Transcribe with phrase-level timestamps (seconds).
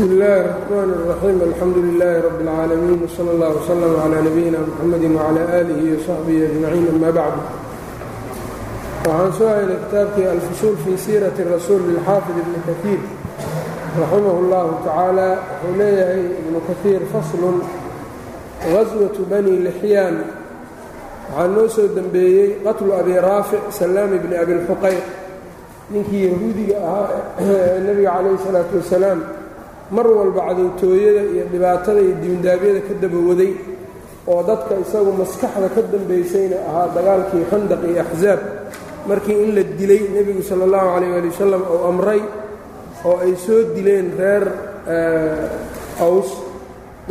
[0.00, 5.41] bsmi illaahi الرaxmaan الraxiim alxamdu lilaahi rabi اlcaalamiin wsala اllah wslm cla nabiyina mxamadi wcla
[5.57, 7.41] aalihi wsaxbihi ajmaciin ama bacdu
[9.05, 13.01] waxaan soo haynay kitaabkii alfusuul fii siirati rasuul lilxaafid ibni kaiir
[14.01, 17.57] raximah اllahu tacaala wuxuu leeyahay ibnu kaiir faslun
[18.73, 20.15] gaswatu bani lixyaan
[21.33, 25.03] waxaa noo soo dembeeyey qatlu abi raafic salaam bni abi lxuqayq
[25.93, 27.07] ninkii yahuudiga ahaa
[27.41, 29.19] ee nebiga calayhi salaatu wasalaam
[29.95, 33.51] mar walba cadowtooyada iyo dhibaatada iyo diindaabyada ka dabawaday
[34.31, 38.39] oo dadka isagu maskaxda ka dambaysayna ahaa dagaalkii khandaq iyo axsaab
[39.09, 42.21] markii in la dilay nebigu sala allahu calayh ali wasalam uu amray
[43.07, 44.45] oo ay soo dileen reer
[46.05, 46.29] aws.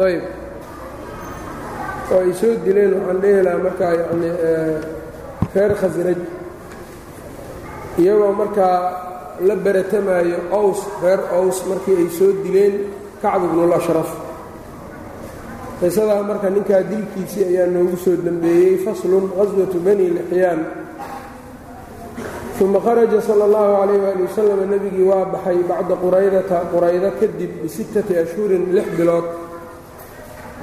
[0.07, 0.23] Ayb.
[2.13, 4.29] Oo ay soo dileen waxaan dhehi lahaa markaa yacni
[5.55, 6.21] reer khasraj
[8.01, 8.77] iyagoo markaa
[9.49, 12.75] la beratamaayo ows reer ows markii ay soo dileen
[13.23, 14.11] kacb ibnulashraf
[15.81, 20.61] qisadaa marka ninkaa dilkiisii ayaa noogu soo dembeeyey faslun qaswatu bani lixyaan
[22.61, 28.13] uma kharaja sala allahu calayh waali wasalam nebigii waa baxay bacda quraydata quraydo kadib bisittati
[28.23, 29.25] ashhurin lix bilood.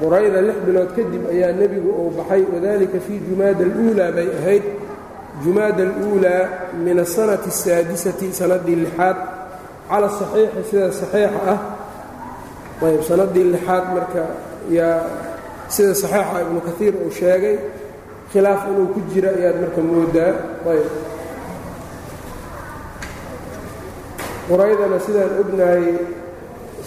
[0.01, 4.63] Qurayda lix bilood kadib ayaa nebigu uu baxay wadalika fii jumaada aluulaa bay ahayd
[5.43, 6.43] jumaada aluulaa
[6.85, 9.17] min asanati asaadisati sanadii lixaad
[9.89, 11.59] cala saxiixi sida saxiixa ah.
[12.87, 14.23] Ayb sanadii lixaad marka
[14.77, 15.01] yaa
[15.75, 17.57] sida saxiixa ibnu kaiir uu sheegay
[18.31, 20.33] khilaaf inuu ku jiro ayaad marka moodaa.
[20.71, 20.87] Ayb
[24.49, 25.85] quraydana sidaan ognahay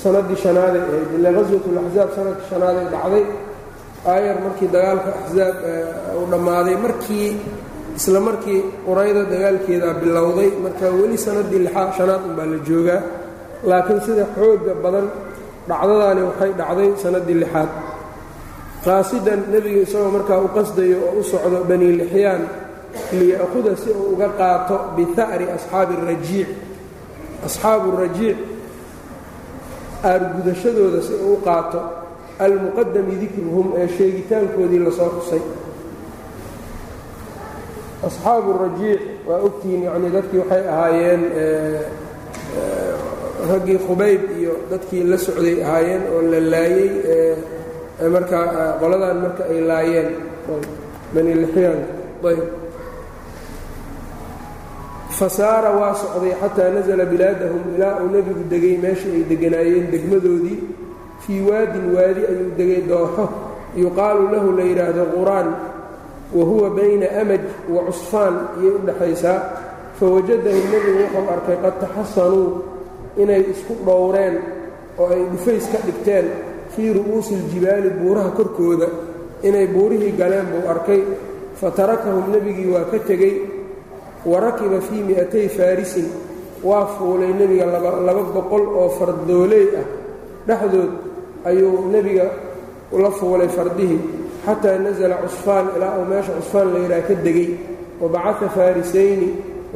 [0.02, 3.24] sanadii shanaaday ahayd ila qaswat laxzaab sannadkii shanaaday dhacday.
[4.12, 5.56] Aayar markii dagaalka axsaab
[6.18, 7.28] uu dhammaaday markii
[8.00, 13.00] isla markii qurayda dagaalkeedaa bilowday marka weli sanadii lixaad shanaad unbaa la joogaa
[13.70, 15.06] laakiin sida xooga badan
[15.68, 17.70] dhacdadaani waxay dhacday sanadii lixaad.
[18.84, 22.42] Qaasidan nebiga isagoo markaa u qasdayo oo u socdo bani lixyaan
[23.18, 26.48] liya'huda si uu uga qaato biha'ri asxaabi arajiic
[27.46, 28.38] asxaabu rajiic
[30.10, 31.80] aargudashadooda si uu u qaato
[32.44, 35.42] almuqadami dikruhum ee sheegitaankoodii la soo xusay
[38.08, 41.22] asxaabu rajiic waa ogtihiin yacnii dadkii waxay ahaayeen
[43.50, 46.90] raggii khubayb iyo dadkii la socday ahaayeen oo la laayey
[48.14, 48.44] markaa
[48.80, 50.08] qoladan marka ay laayeen
[51.14, 51.80] bani lixyaan
[52.30, 52.40] ayb.
[55.18, 60.58] Fasaara waa socday xataa nasala bilaadahum ilaa uu nebigu degay meesha ay deganaayeen degmadoodii.
[61.26, 63.24] Fii waadin waadi ayuu degay dooxo.
[63.82, 65.48] Yuqaalu lahu la yidhaahdo quraan
[66.36, 67.42] wa huwa bayna amaj
[67.74, 69.38] wa cusfaan iyay u dhaxaysaa.
[69.98, 72.48] Fawajadahu nebigu wuxuu arkay qad taxasanuu
[73.22, 74.36] inay isku dhowreen
[74.98, 76.26] oo ay dhufays ka dhigteen
[76.76, 78.86] fii ru'uusi iljibaali buuraha korkooda
[79.42, 81.02] inay buurihii galeen buu arkay.
[81.60, 83.34] Fa tarakahum nebigii waa ka tegey
[84.24, 86.08] wa rakiba fii mi'atay faarisin
[86.64, 87.66] waa fuulay nebiga
[88.06, 89.86] laba boqol oo fardooley ah.
[90.48, 90.92] Dhexdood
[91.44, 92.26] ayuu nebiga
[93.02, 94.00] la fuulay fardihii
[94.46, 97.48] xataa nasala cusfaan ilaa uu meesha cusfaan la yidhaha ka degey
[98.00, 99.28] wa bacaa faarisayni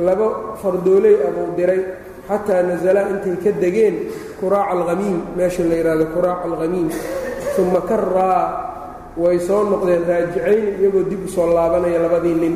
[0.07, 0.27] laba
[0.63, 1.81] fardooley ah buu diray
[2.29, 3.97] xataa nasalaa intay ka degeen
[4.41, 6.89] kuraaca alhamiim meesha la yidhahdo kuraaca alhamiim
[7.63, 8.41] uma karaa
[9.23, 12.55] way soo noqdeen raajicayni iyagoo dib u soo laabanaya labadii nin.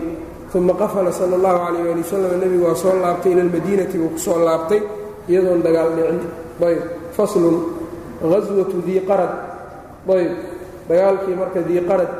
[0.54, 4.19] Uma qafala sala allahu calayh waali wasalam nebigu waa soo laabtay ila almadiinati buu ku
[4.19, 4.80] soo laabtay
[5.30, 6.20] iyadoon dagaal dhicin.
[6.66, 6.80] Ayb
[7.16, 7.56] faslun
[8.22, 9.32] haswatu dii qarad.
[10.08, 10.32] Ayb
[10.88, 12.12] dagaalkii marka dii qarad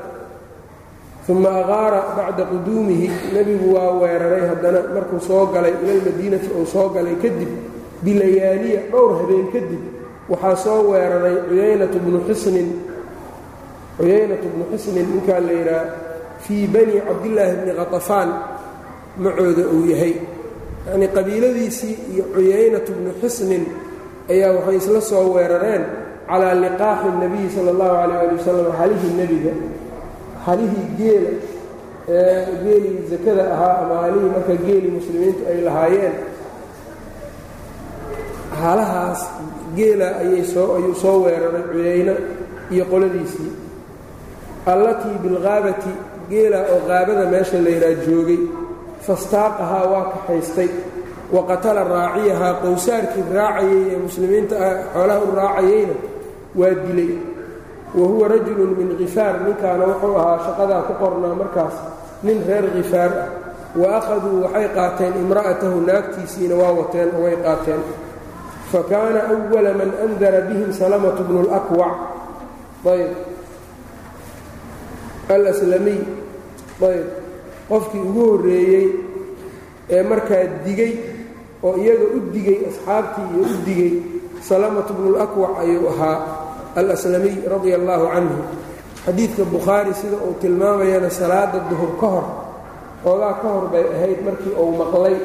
[1.33, 6.89] uma aqaara bacda quduumihi nebigu waa weeraray haddana markuu soo galay ila almadiinati uu soo
[6.95, 7.49] galay kadib
[8.05, 9.83] bilayaaliya dhowr habeen kadib
[10.31, 12.69] waxaa soo weeraray cuyaynatu bnu xisnin
[13.99, 15.85] cuyaynatu bnu xisnin ninkaa la yidhaha
[16.45, 18.31] fii bani cabdillaahi bni khatafaan
[19.23, 20.15] macooda uu yahay.
[20.89, 23.65] Yacnii qabiiladiisii iyo cuyaynatu bnu xisnin
[24.33, 25.85] ayaa waxay isla soo weerareen
[26.31, 29.53] calaa liqaaxi nebiyi sala allahu calayh ali wasalam halihii nebiga
[30.47, 31.31] halihii geela
[32.19, 36.15] ee geelii sakada ahaa ama halihii marka geelii muslimiintu ay lahaayeen
[38.63, 39.21] halahaas
[39.77, 42.15] geela ayay soo ayuu soo weeraray cuyayno
[42.75, 43.53] iyo qoladiisii
[44.73, 45.93] allatii bilqaabati
[46.31, 48.41] geela oo qaabada meesha la yidhaha joogay
[49.07, 50.71] fastaaqahaa waa kaxaystay
[51.35, 55.95] wa qatala raaciyahaa qowsaarkii raacayay ee muslimiinta ah xoolaha u raacayeyna
[56.59, 57.13] waa dilay.
[57.95, 61.77] Wa huwa rajulun min khifaar ninkaana wuxuu ahaa shaqadaa ku qornaa markaas
[62.23, 63.29] nin reer khifaar ah.
[63.81, 67.81] Wa akhaduu waxay qaateen imra'atahu naagtiisiina waa wateen oo way qaateen.
[68.73, 71.95] Fa kaana awala man andara bihim salamatu bnu laqwac
[72.93, 73.13] ayb.
[75.29, 76.01] Alaslamiy
[76.91, 77.07] ayb.
[77.69, 78.87] Qofkii ugu horreeyey
[79.91, 80.93] ee markaa digay
[81.63, 83.93] oo iyaga u digay asxaabtii iyo u digay
[84.41, 86.38] salamatu bnu laqwac ayuu ahaa
[86.81, 88.39] alaslamiy radia اllaahu canhu
[89.07, 92.27] xadiidka bukhaari sida uu tilmaamayana salaada duhur ka hor
[93.05, 95.17] xoogaa ka hor bay ahayd markii uu maqlay.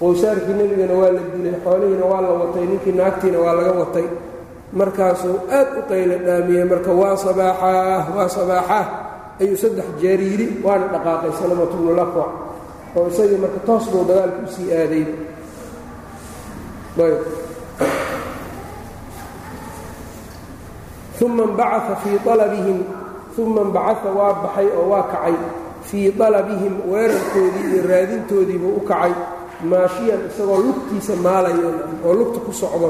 [0.00, 4.06] Qowsaarkii nebigana waa la dilay xoolihiina waa la watay ninkii naagtiina waa laga watay.
[4.78, 8.86] Markaasuu aad u qayla dhaamiyey marka waa sabaaxaah waa sabaaxaah
[9.40, 12.30] ayuu saddex jeer yidhi waana dhaqaaqay salamatu bnulaqwac
[12.96, 15.04] oo isagii marka toos buu dagaalka u sii aaday
[21.22, 22.78] uma bacaa fii alabihim
[23.38, 25.34] uma imbacaa waa baxay oo waa kacay.
[25.88, 29.12] fii dalabihim weerarkoodii iyo raadintoodiibuu u kacay.
[29.70, 31.70] maashiyan isagoo lugtiisa maalayo
[32.06, 32.88] oo lugta ku socdo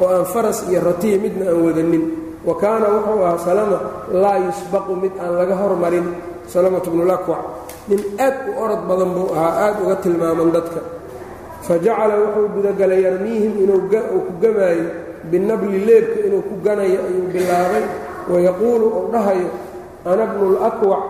[0.00, 2.04] oo aan faras iyo ratiya midna aan wadanin.
[2.46, 3.78] wa kaana wuxuu ahaa salama
[4.22, 6.06] laa yusbaqu mid aan laga hormarin.
[6.48, 7.42] Salamatu bnulakwac
[7.88, 10.80] nin aad u orod badan buu ahaa aad uga tilmaaman dadka.
[11.66, 13.80] Fa jacala wuxuu gudagalay yarmiihim inuu
[14.24, 14.86] ku gamaayo
[15.30, 17.84] binabli leebka inuu ku ganayo ayuu bilaabay
[18.32, 19.48] wayaquulu uu dhahayo
[20.10, 21.04] ana bnulakwac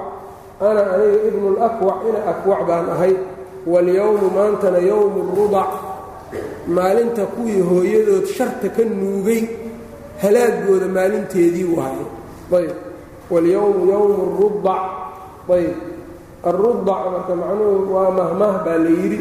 [0.69, 3.15] ana aniga ibnulakwac ina akwac baan ahay.
[3.69, 5.71] Walyowmu maantana yowmu rudac.
[6.67, 9.43] Maalinta kuwii hooyadood sharta ka nuugay
[10.23, 12.05] halaagooda maalinteedii waaye
[12.59, 12.77] ayb.
[13.31, 14.83] Walyowmu yowmu rudac.
[15.55, 15.77] Ayb.
[16.49, 19.21] Arudac marka macnuhu waa mahmah baa la yidhi.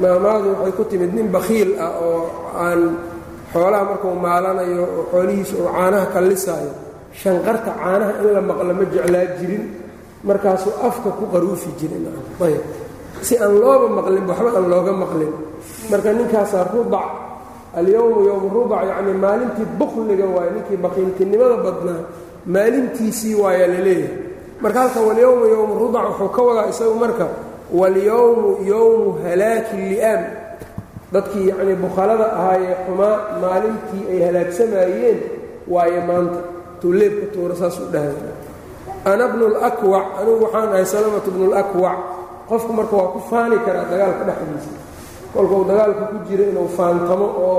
[0.00, 2.20] Mahmahdu waxay ku timid nin bakhiil ah oo
[2.56, 2.80] aan
[3.52, 6.72] xoolaha markuu maalanayo oo xoolihiisa uu caanaha ka lisaayo
[7.20, 9.64] shanqarta caanaha in la maqlo ma jeclaa jirin?
[10.28, 12.02] Markaasuu afka ku qaruufi jiray
[12.46, 12.62] ayb
[13.26, 15.32] si aan looba maqlin waxba aan looga maqlin.
[15.90, 17.08] Marka ninkaasaa rudac
[17.78, 22.00] alyowmu yowmu rudac yacnii maalintii bukhliga waaye ninkii bakiiltinimada badnaa
[22.54, 24.14] maalintiisii waayaa la leeyahay.
[24.62, 27.26] Marka halka walyowmu yowmu rudac wuxuu ka wadaa isagu marka
[27.80, 30.22] walyowmu yowmu halaaki li'aam
[31.12, 35.18] dadkii yacnii bukhalada ahaayee xumaa maalintii ay halaagsamayeen
[35.74, 36.38] waaye maanta
[36.80, 38.14] tuuleebka tuura saas u dhahay.
[39.10, 41.98] Ana bnu lakwac anigu waxaan ahay salamatu bnu lakwac
[42.48, 44.72] qofku marka waa ku faani karaa dagaalka dhexdiisa.
[45.34, 47.58] Kolkuu dagaalka ku jiro inuu faantamo oo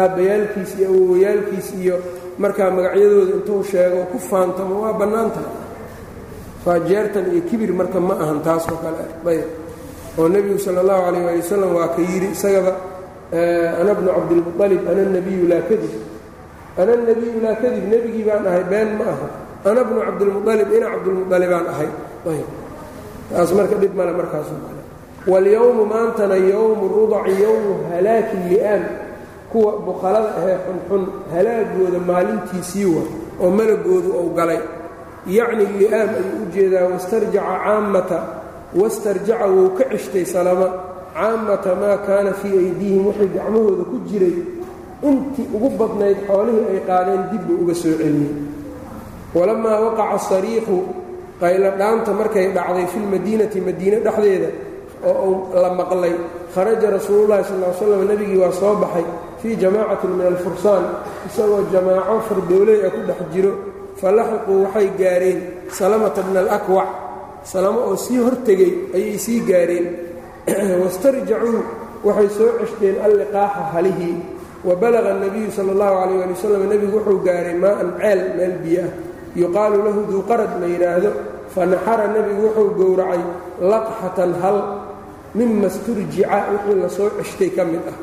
[0.00, 1.96] aabbayaalkiis iyo awowayaalkiis iyo
[2.42, 5.54] markaa magacyadooda intuu sheego ku faantamo waa bannaan tahay.
[6.64, 9.04] Faajeertan iyo kibir marka ma ahan taasoo kale.
[9.30, 9.46] Ayb
[10.18, 12.72] oo nebigu sala allahu calayh waali wasalam waa ka yidhi isagaba
[13.80, 15.92] ana bnu cabdilmualib ana nebiyu laa kadib.
[16.80, 19.26] Ana nebiyu laa kadib nebigii baan ahay been ma aha.
[19.68, 21.90] Ana bnu cabdilmualib ina cabdilmualibaan ahay.
[23.30, 24.82] Taas marka dhib male markaasoo kale
[25.28, 28.84] walyowmu maantana yowmu rudaci yowmu halaaki li'aam.
[29.52, 33.02] Kuwa buqalada ahee xunxun halaagooda maalintiisii wa
[33.42, 34.60] oo malagoodu ou galay.
[35.26, 38.18] Yacni li'aam ayuu u jeedaa wastarjaca caammata
[38.74, 40.68] wastarjaca wou ka ceshtay salama.
[41.14, 44.36] Caammata maa kaana fii aydiihim wixii gacmahooda ku jiray
[45.02, 48.32] intii ugu badnayd xoolihii ay qaadeen dibbuu uga soo celiyey.
[49.34, 50.78] Walamaa waqaca sariixu
[51.40, 54.48] qaylo dhaanta markay dhacday fi lmadiinati madiine dhexdeeda
[55.06, 56.14] oo uu la maqlay
[56.54, 59.04] kharaja rasuululahi sal l slam nebigii waa soo baxay
[59.42, 60.84] fii jamaacatin min alfursaan
[61.26, 63.52] isagoo jamaaco fardooley ah ku dhex jiro.
[64.00, 65.38] Falaxiquu waxay gaareen
[65.78, 66.88] salamata bna alakwac
[67.48, 69.86] salamo oo sii hortegey ayay sii gaareen
[70.84, 71.64] wastarjacuu
[72.04, 74.16] waxay soo ceshteen alliqaaxa halihii.
[74.64, 78.82] Wa balaga nebiyu sala allahu calayh ali wasalam nebigu wuxuu gaaray maa'an ceel meel biyo
[78.84, 78.92] ah.
[79.36, 81.10] Yuqaalu lahu duuqarad la yidhaahdo.
[81.54, 83.22] Fanaxara nebigu wuxuu gowracay
[83.60, 84.58] laqxatan hal
[85.34, 87.96] mima sturjica wixii la soo ceshtay ka mid ah.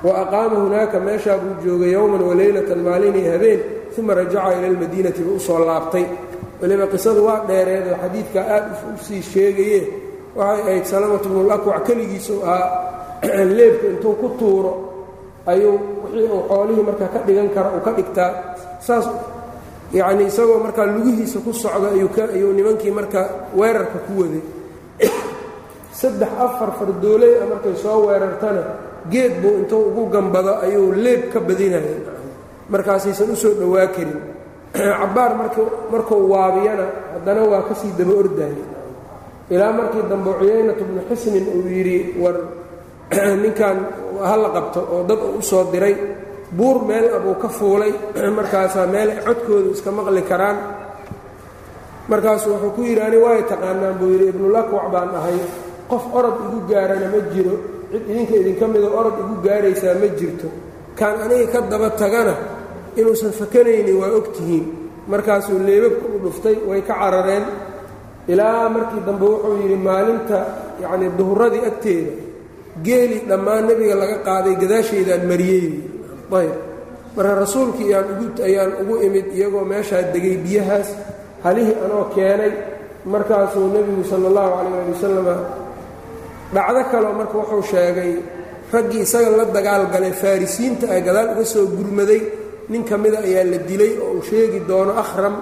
[0.00, 3.60] Wa aqaama hunaaka meeshaa buu joogay yowman waleylatan maalinay habeen
[3.98, 6.31] uma rajaca ila almadiinati buu u soo laabtay
[6.62, 8.64] weliba qisadu waa dheereedoo xadiidkaa aad
[8.94, 9.80] u sii sheegaye
[10.36, 12.70] waxay ahayd salamatu bnulakwac keligiisuu ahaa
[13.58, 14.72] leebka intuu ku tuuro
[15.46, 18.30] ayuu wixii uu xoolihii markaa ka dhigan kara uu ka dhigtaa.
[18.80, 19.10] Saas
[19.92, 23.26] yacnii isagoo markaa lugihiisa ku socda ayuu nimankii markaa
[23.58, 24.42] weerarka ku waday.
[26.00, 28.62] Saddex afar fardooley a markay soo weerartana
[29.10, 31.98] geed buu intuu ugu gambado ayuu leeb ka badinaya
[32.70, 34.31] markaasaysan u soo dhowaa karin
[35.00, 35.32] cabbaar
[35.92, 38.56] markuu waabiyana haddana waa ka sii daba ordaya
[39.50, 42.36] ilaa markii dambe cuyaynatu bnu xisnin uu yidhi war
[43.42, 43.76] ninkan
[44.24, 45.96] hala qabto oo dad u soo diray
[46.52, 47.92] buur meel abuu ka fuulay
[48.38, 50.56] markaasaa meel codkoodu iska maqli karaan.
[52.08, 55.38] Markaasu wuxuu ku yidhi ani waay taqaanaan buu yidhi ibnulakwac baan ahay.
[55.88, 57.54] Qof orod igu gaarana ma jiro.
[57.92, 60.48] Cid idinka idinka midoo orod igu gaaraysaa ma jirto.
[60.98, 62.34] Kaan aniga ka daba tagana
[63.00, 64.64] inuusan fakanaynin waa ogtihiin
[65.12, 67.44] markaasuu leebabka u dhuftay way ka carareen.
[68.32, 70.38] Ilaa markii dambe wuxuu yidhi maalinta
[70.82, 72.12] yacnii duhuradii agteeda
[72.86, 75.66] geeli dhammaan nebiga laga qaaday gadaasheedaan mariyey.
[76.38, 76.54] Ayb.
[77.16, 80.88] Marka rasuulkii ayaan ugu ayaan ugu imid iyagoo meeshaa degay biyahaas
[81.44, 82.52] halihii anoo keenay.
[83.12, 85.34] Markaasuu nebigu sala allahu calayh ali wasalama
[86.54, 88.12] dhacdo kaleo marka wuxuu sheegay
[88.72, 92.20] raggii isaga la dagaalgalay farrisiinta ee gadaal uga soo gurmaday
[92.70, 95.34] nin ka mida ayaa la dilay oo uu sheegi doono akhram.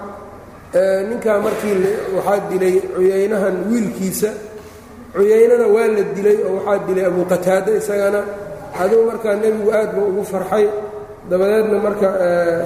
[1.09, 1.75] Ninkaa markii
[2.15, 4.29] waxaa dilay cuyaynahan wiilkiisa.
[5.13, 8.21] Cuyaynana waa la dilay oo waxaa dilay abu qataada isagana.
[8.81, 10.65] Aduu markaa nebigu aad buu ugu farxay.
[11.29, 12.07] Dabadeedna marka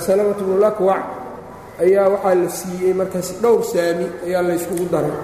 [0.06, 1.04] salamatu bnulakwac
[1.84, 5.16] ayaa waxaa la siiyey markaas dhowr saami ayaa layskugu daray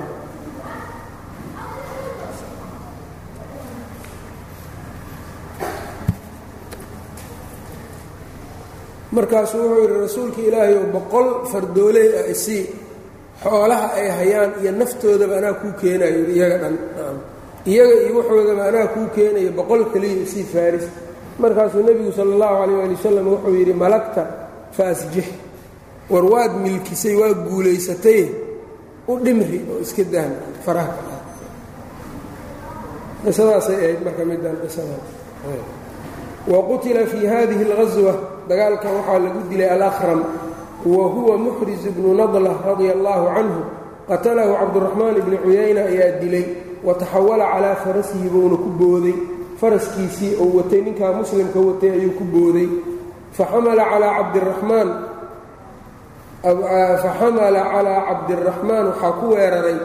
[9.15, 12.63] markaasuu wuxuu yidhi rasuulka ilaahay oo boqol fardooley ah isii
[13.43, 16.75] xoolaha ay hayaan iyo naftoodaba anaa kuu keenayo iyaga dhan
[17.71, 20.85] iyaga iyo waxoodaba anaa kuu keenayo boqol keliya isii faaris.
[21.41, 24.23] Markaasuu nebigu sala allahu calayh ali wasalam wuxuu yidhi malagta
[24.75, 25.27] fa asjix
[26.11, 28.21] war waad milkisay waa guulaysatay
[29.11, 30.31] u dhimri oo iska dahn
[30.65, 30.93] faraha
[33.25, 35.07] qisadaasay ahayd marka midaan qisadaas
[36.53, 38.13] waqutila fii hadihi اlgaswa
[38.51, 40.21] dagaalkan waxaa lagu dilay alakram
[40.93, 43.61] wa huwa muxriz bnu nadla radia allahu canhu
[44.09, 46.45] qatalahu cabduraxmaan bni cuyayna ayaa dilay
[46.87, 49.15] wataxawala calaa farasihi buuna ku booday.
[49.61, 52.65] Faraskiisii ou watay ninkaa muslimka watay ayuu ku booday.
[53.37, 54.89] Faxamala calaa cabdiraxmaan
[57.03, 59.77] faxamala calaa cabdiraxmaan waxaa ku weeraray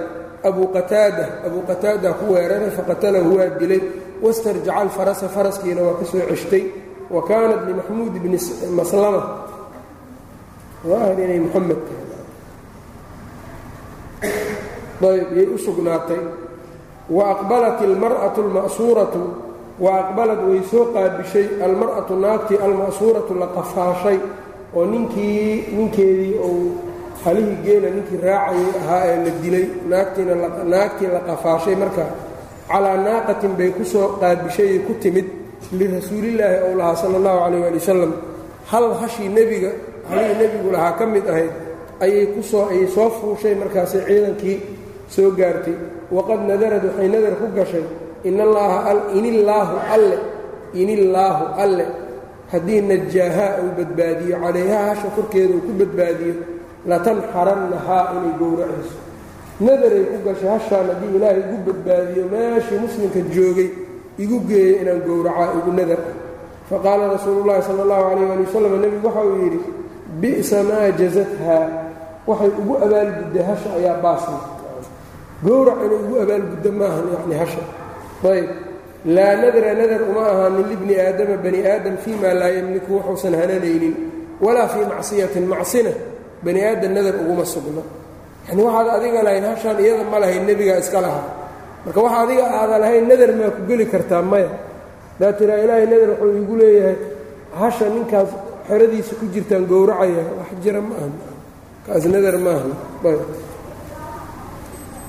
[0.48, 3.80] abu qataada abuu qataada ku weeraray faqatalahu waa dilay.
[4.24, 6.64] Wastarjaca alfarasa faraskiina waa ka soo ceshtay
[7.10, 8.38] wa kaanat limaxmuud bni
[8.78, 9.22] maslama.
[10.86, 11.80] Inay muxamed
[15.02, 16.22] ayb yay u sugnaatay.
[17.08, 19.20] Wa aqbalat almar'atu alma'suuratu
[19.78, 24.18] wa aqbalad way soo qaabishay almar'atu naagtii alma'suuratu la qafaashay.
[24.74, 26.74] Oo ninkii ninkeedii uu
[27.24, 30.34] halihii geela ninkii raacayay ahaa ee la dilay naagtiina
[30.64, 32.04] naagtii la qafaashay marka.
[32.68, 35.26] Calaa naaqatin bay ku soo qaabishayay ku timid
[35.78, 38.12] lirasuulillaahi ou lahaa sala allahu calayh waali wasalam
[38.70, 39.70] hal hashii nebiga
[40.10, 41.52] halihii nebigu lahaa ka mid ahayd
[42.04, 44.58] ayay ku soo ayay soo fuushay markaasay ciidankii
[45.14, 45.74] soo gaartay.
[46.10, 47.84] Waqad nadarad waxay nadar ku gashay
[48.28, 50.18] inallaaha inillaahu alle
[50.74, 51.86] inillaahu alle.
[52.52, 56.34] Haddii najaahaa uu badbaadiyo calayhaa hasha korkeeda uu ku badbaadiyo
[56.90, 58.96] latanxarannahaa inay gowracayso.
[59.66, 63.68] Nadaray ku gashay hashaan haddii ilaahay igu badbaadiyo meeshii muslimka joogay
[64.22, 66.00] igu geeyay inaan gowracaa igu nadar
[66.70, 69.60] faqaala rasuulu llaahi sala allahu calayh ali wasalam nebigu waxa uu yidhi
[70.20, 71.64] bi'sa maa jazathaa.
[72.26, 74.38] Waxay ugu abaalgudday hasha ayaa baasna
[75.46, 77.62] gowrac inay ugu abaalguddo maahan yacni hasha.
[78.32, 78.48] Ayb.
[79.16, 83.94] Laa nadra nadar uma ahaanin libni aadama bani aadam fii maa laa yemliku waxuusan hananaynin
[84.44, 85.92] walaa fii macsiyatin macsina
[86.44, 87.82] bani aadam nadar uguma sugno.
[88.48, 91.26] Yani waxaad adiga lahayn hashaan iyada ma lahayn nebigaa iska lahaa
[91.86, 94.50] marka waxa adiga aada lahayn nadar maa ku geli kartaa maya.
[95.20, 96.96] Daa tiraa ilaahay nadar wuxuu iigu leeyahay
[97.60, 98.30] hasha ninkaas
[98.68, 101.08] xeradiisa ku jirtaan gowracaya wax jira ma aha.
[101.86, 102.68] Kaas nadar maaha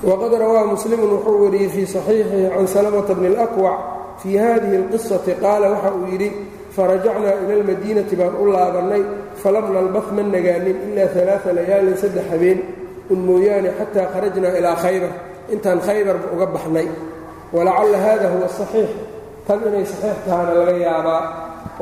[0.08, 3.78] waqad rawaa muslimun wuxuu wariyey fii saxiixihi can salamata bni اlakwac
[4.22, 6.28] fii hadihi اlqisati qaala waxa uu yidhi
[6.76, 9.02] farajacnaa ila almadiinati baan u laabannay
[9.42, 12.58] falam nalbah ma nagaanin ilaa alaaa layaalin saddex habeen
[13.12, 15.12] un mooyaane xataa kharajnaa ilaa khaybar
[15.54, 16.88] intaan khaybarba uga baxnay.
[17.54, 18.90] Walacalla hada huwa saxiix.
[19.46, 21.22] Tan inay saxiix tahaana laga yaabaa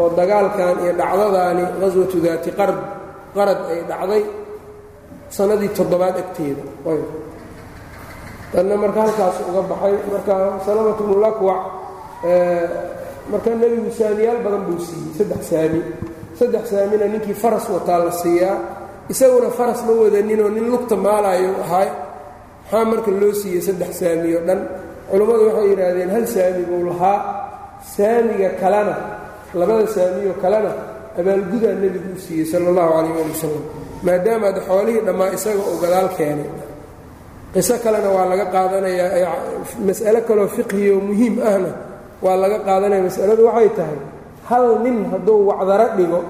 [0.00, 2.76] oo dagaalkan iyo dhacdadaani qaswatu daati qarb
[3.36, 4.22] qarad ay dhacday
[5.36, 6.62] sanadii toddobaad agteeda.
[8.52, 10.34] Tanna marka halkaas uga baxay marka
[10.66, 11.60] salamatu bnulakwac
[13.30, 15.80] marka nebigu saamiyaal badan buu siiyey saddex saami.
[16.38, 18.56] Saddex saamina ninkii faras wataa la siiyaa.
[19.12, 21.86] Isaguna faras ma wadaninoo nin lugta maalaayo ahaa
[22.70, 24.60] maxaa marka loo siiyey saddex saamiyo dhan
[25.10, 27.18] culammadu waxay yidhaahdeen hal saami buu lahaa?
[27.96, 28.94] Saamiga kalena
[29.58, 30.72] labada saamiyo kalena
[31.18, 33.64] abaalgudaa nebigu u siiyey sala allahu calayh ali wasalam
[34.06, 36.50] maadaama ad xoolihii dhammaa isaga uu gadaal keenay.
[37.54, 39.32] Qiso kalena waa laga qaadanayaa
[39.88, 41.70] mas'alo kaloo fiqhiyo muhiim ahna
[42.24, 43.98] waa laga qaadanaya mas'aladu waxay tahay
[44.50, 46.20] hal nin hadduu wacdaro dhigo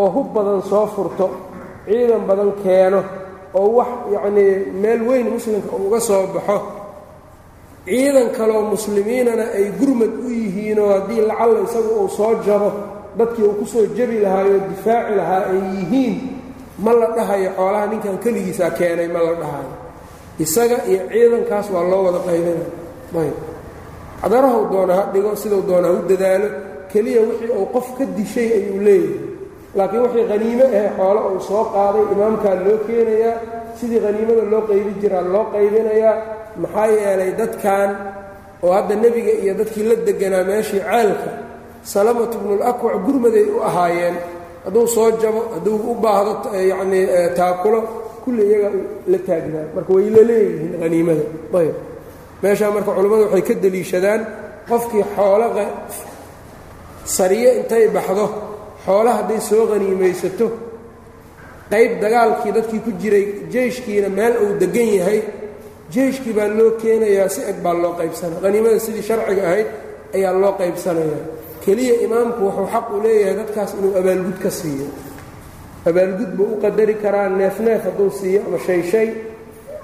[0.00, 1.26] oo hub badan soo furto
[1.86, 3.00] ciidan badan keeno
[3.58, 6.58] oo wax yacnii meel weyn muslimka uga soo baxo
[7.86, 12.70] ciidan kaloo muslimiinana ay gurmad u yihiinoo haddii lacalla isagu uu soo jabo
[13.18, 16.14] dadkii uu ku soo jebi lahaayoo difaaci lahaa ay yihiin
[16.84, 19.72] ma la dhahayo xoolaha ninkan keligiisaa keenay ma la dhahayo.
[20.44, 22.66] Isaga iyo ciidankaas waa loo wada qaybinaya
[23.22, 23.36] ayb.
[24.20, 26.48] Cadarahu doona ha dhigo siduu doona u dadaalo
[26.92, 29.25] keliya wixii uu qof ka dishay ayuu leeyahay
[29.78, 33.36] laakiin wixii haniime ahe xoolo uu soo qaaday imaamkaa loo keenayaa
[33.78, 36.14] sidii haniimada loo qaybi jiraa loo qaybinayaa
[36.62, 37.88] maxaa yeelay dadkan
[38.64, 41.30] oo hadda nebiga iyo dadkii la deganaa meeshii ceelka
[41.92, 44.16] salamatu bnulakwac gurmaday u ahaayeen.
[44.64, 46.32] Hadduu soo jabo hadduu u baahdo
[46.70, 47.04] yacnii
[47.38, 47.78] taakulo
[48.24, 48.68] kulli iyaga
[49.12, 49.66] la taagnaa.
[49.74, 51.24] Marka way la leeyihiin haniimada
[51.60, 51.74] ayb
[52.42, 54.20] meeshaa marka culimmadu waxay ka deliishadaan
[54.68, 55.46] qofkii xoolo
[57.16, 58.24] sariye intay baxdo
[58.86, 60.46] xoolo hadday soo haniimaysato
[61.72, 63.24] qayb dagaalkii dadkii ku jiray
[63.54, 65.20] jeyshkiina meel uu degan yahay
[65.94, 69.68] jeyshkii baa loo keenayaa si eg baa loo qaybsanaya haniimada sidii sharciga ahayd
[70.16, 71.22] ayaa loo qaybsanayaa.
[71.64, 74.86] Keliya imaamku wuxuu xaq u leeyahay dadkaas inuu abaalgud ka siiyo.
[75.88, 79.08] Abaalgud buu u qadari karaa neef neef hadduu siiyo ama shay shay.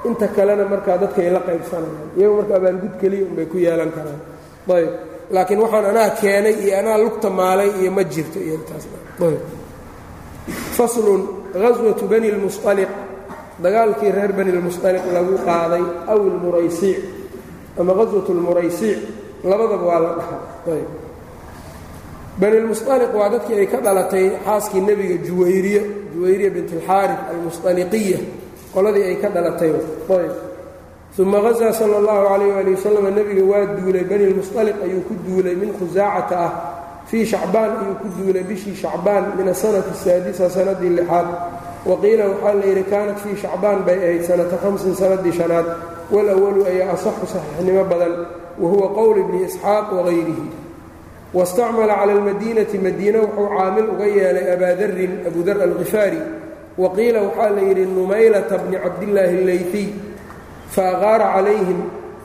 [0.09, 2.09] Inta kalena markaa dadkay la qaybsanayaan.
[2.18, 4.21] Iyagu marka abaalgud keliya unbay ku yeelan karaan.
[4.76, 4.90] Ayb
[5.35, 11.21] laakiin waxaan anaa keenay iyo anaa lugta maalay iyo ma jirto iyotaasfaslun
[11.62, 12.91] ghaswatu bani lmusaliq
[13.62, 16.99] dagaalkii reer bani lmusaliq lagu qaaday aw ilmuraysiic
[17.81, 18.99] ama ghaswat lmuraysiic
[19.51, 20.41] labadaba waa la dhahaa.
[22.41, 25.83] Bani lmusaliq waa dadkii ay ka dhalatay xaaskii nebiga juwayriya
[26.15, 28.19] juwayriya bint alxaarif almusaliqiya
[28.75, 29.71] qoladii ay ka dhalatay
[31.19, 35.54] uma hazaa sala allahu calayh ali wasalam nebiga waa duulay bani lmusaliq ayuu ku duulay
[35.54, 36.52] min khusaacata ah
[37.04, 41.28] fii shacbaan ayuu ku duulay bishii shacbaan min asanati saadisa sanadii lixaad
[41.85, 45.66] wa qiila waxaa la yidhi kaanat fii shacbaan bay ahayd sanata hamsin sanadii shanaad
[46.11, 48.14] walawalu ayaa asaxu saxiixnimo badan
[48.57, 50.47] wa huwa qowl ibni isxaaq wagayrihi
[51.35, 56.21] wastacmala cala almadiinati madiina wuxuu caamil uga yeelay abaa darin abu dar alkhifaari
[56.78, 59.88] wa qiila waxaa la yidhi numaylata bni cabdillaahi alleytiy
[60.74, 61.80] fa aqaara calayhim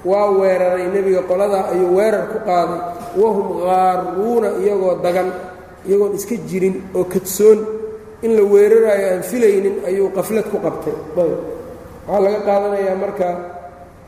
[0.10, 2.80] waa weeraray nebiga qoladaa ayuu weerar ku qaaday.
[3.22, 5.30] Wahum qaaruuna iyagoo dagan
[5.88, 7.60] iyagoon iska jirin oo kadsoon.
[8.26, 10.96] In la weeraraayo aan filaynin ayuu qaflad ku qabtay.
[11.22, 11.40] Ayb.
[12.08, 13.28] Waxaa laga qaadanayaa marka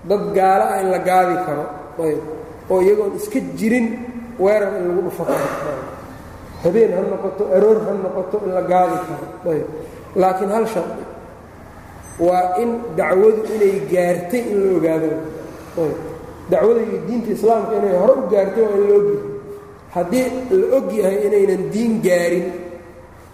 [0.09, 1.65] dad gaala ah in la gaadi karo.
[2.05, 2.21] Ayb.
[2.71, 3.87] Oo iyagoon iska jirin
[4.39, 5.47] weerar in lagu dhufo karo.
[6.63, 9.25] Habeen ha noqoto aroor ha noqoto in la gaadi karo.
[9.53, 9.67] Ayb.
[10.21, 11.03] Laakiin hal shardi
[12.19, 15.09] waa in dacwadu inay gaartay in la ogaado
[16.51, 19.21] dacwada iyo diinta islaamka inay hore u gaartay waa in la ogyahay.
[19.95, 20.25] Haddii
[20.59, 22.47] la og yahay inaynan diin gaarin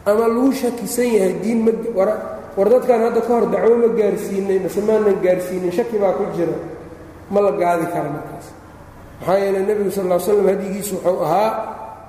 [0.06, 1.72] ama lagu shakisan yahay diin ma
[2.56, 6.56] war dadkan hadda ka hor dacwo ma gaarsiinay mase maanan gaarsiinin shaki baa ku jira.
[7.32, 8.48] Ma la gaadi kara markaas.
[9.20, 11.50] Maxaa yeeley nebigu sal ll slam hadigiisu wuxuu ahaa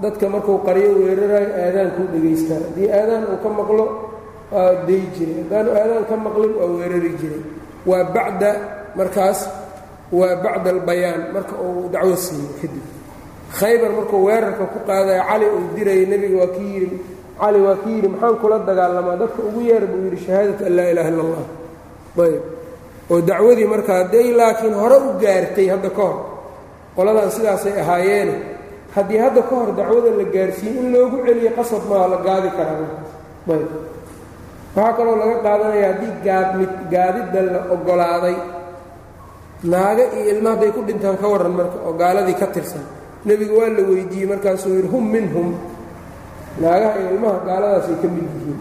[0.03, 3.85] dadka markuu qaryo weerarayo aadaankuu dhegaystaa haddii aadaan uu ka maqlo
[4.57, 5.37] waa day jiray.
[5.45, 7.43] Haddaanu aadaan ka maqlin waa weerari jiray.
[7.89, 8.51] Waa bacda
[8.99, 9.41] markaas
[10.19, 12.85] waa bacda albayaan marka uu dacwo siiyo kadib.
[13.59, 16.97] Khaybar markuu weerarka ku qaadayo cali uu dirayay nebiga waa kii yidhi
[17.41, 20.89] cali waa kii yidhi maxaan kula dagaalamaa dadka ugu yeer buu yidhi shahaadat an laa
[20.93, 21.45] ilaha illa allah
[22.27, 22.43] ayb.
[23.11, 26.17] Oo dacwadii markaa day laakiin hore u gaartay hadda ka hor
[26.97, 28.35] qoladan sidaasay ahaayeene
[28.97, 32.89] haddii hadda ka hor dacwada la gaarsiiye in loogu celiyo qasab maa la gaadi karaa
[33.55, 33.69] ayb
[34.77, 38.37] waxaa kaloo laga qaadanaya haddii gaadmid gaadidda la oggolaaday
[39.73, 42.85] naaga iyo ilma hadday ku dhintaan ka warran marka oo gaaladii ka tirsan.
[43.27, 45.49] Nebigu waa la weydiiyey markaasuu yidhi hum minhum.
[46.63, 48.59] Naagaha iyo ilmaha gaaladaasay ka mid yihiin.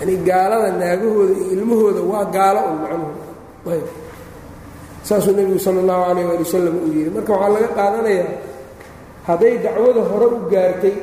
[0.00, 3.12] Yani gaalada naagahooda iyo ilmahooda waa gaalo un macnuhu.
[5.08, 7.10] Saasuu nebigu sala allahu calayh waali wasalam uu yidhi.
[7.16, 8.28] Marka waxaa laga qaadanayaa
[9.28, 10.94] hadday dacwada hore u gaartay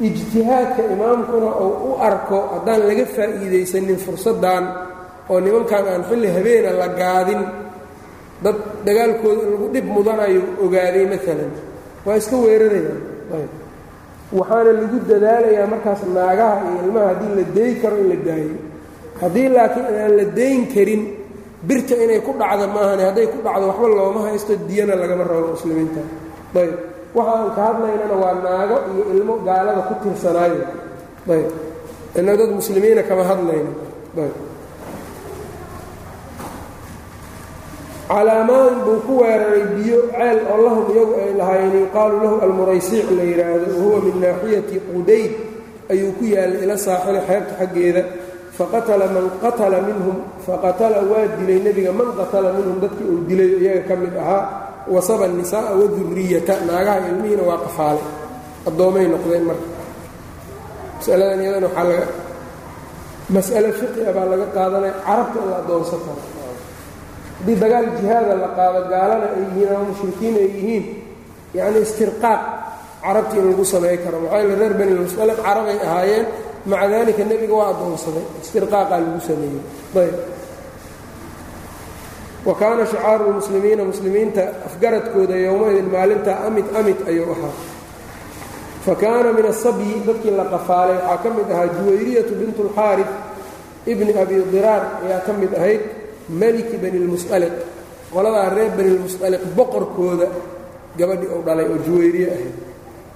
[0.00, 4.64] ijtihaadka imaamkuna uu u arko haddaan laga faa'iidaysanin fursaddan
[5.30, 7.42] oo nimankan aan xilli habeena la gaadin
[8.44, 11.52] dad dagaalkooda lagu dhib mudanayo ogaaday maalan
[12.06, 13.48] waa iska weerarayaan
[14.38, 18.56] waxaana lagu dadaalayaa markaas naagaha iyo ilmaha haddii la deey karo in la daayo.
[19.20, 21.02] Haddii laakiin aan la dayn karin
[21.68, 26.02] birta inay ku dhacda maahane hadday ku dhacdo waxba looma haysto diyana lagama rabo muslimiinta.
[26.60, 26.72] Ayb
[27.14, 30.60] waxa aan ka hadlaynana waa naago iyo ilmo gaalada ku tirsanaayo
[31.34, 31.48] ayb.
[32.18, 33.70] Inna dad muslimiina kama hadlayno
[34.24, 34.34] ayb.
[38.08, 41.74] Calaamaan buu ku weeraray biyo ceel oo lahum iyagu ay lahaayeen.
[41.88, 45.32] Yuqaalu lahu almuraysiic la yidhaahdo wahuwa min naaxiyati qudayd.
[45.90, 48.02] Ayuu ku yaallay ila saaxili xeebta xaggeeda.
[48.54, 53.82] Faqatala man qatala minhum faqatala waa dilay nebiga man qatala minhum dadkii uu dilay iyaga
[53.88, 54.42] ka mid ahaa
[54.88, 58.06] wasaba nisaaa waduriyata naagaha ilmihiina waa qafaalay.
[58.68, 59.66] Addoomay noqdeen marka
[60.98, 62.06] masaladan iyadana waxaa laga
[63.34, 66.22] mas'ale fiqia baa laga qaadanaya carabta addoonsan karo
[67.38, 70.84] haddii dagaal jihaada la qaado gaalana ay yihiin ama mushrikiin ay yihiin
[71.56, 72.40] yacni istirqaaq
[73.04, 74.16] carabti in lagu samay karo.
[74.24, 76.26] Maxaa yeele reer bani lmustalaq carabay ahaayeen
[76.70, 79.62] maca daalika nebiga waa addoonsaday istirqaaqaa lagu sameeyey.
[80.00, 80.14] Ayb
[82.46, 87.52] wa kaana shicaaru lmuslimiina muslimiinta afgaradkooda yowmaidin maalinta amid amid ayuu ahaa.
[88.86, 93.06] Fa kaana min asabyi dadkii la qafaalay waxaa ka mid ahaa juwayriyatu bint اlxaarif
[93.92, 95.80] ibni abi diraar ayaa ka mid ahayd
[96.40, 97.54] maliki bani lmusaliq
[98.12, 100.26] qoladaa reer bani lmusaliq boqorkooda
[100.98, 102.54] gabadhii uu dhalay oo juwayriye ahayd.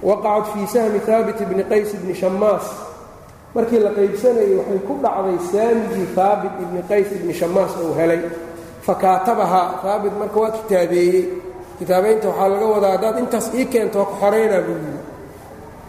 [0.07, 2.65] Waqacat fii sahmi haabit bni qays bni shamaas
[3.55, 8.21] markii la qaybsanayay waxay ku dhacday saamigii haabit ibni qays ibni shamaas uu helay
[8.89, 11.23] fakaatabahaa haabit marka waa kitaabeeyey.
[11.79, 15.01] Kitaabaynta waxaa laga wadaa haddaad intaas ii keento waa ka xoraynaa buu yidhi.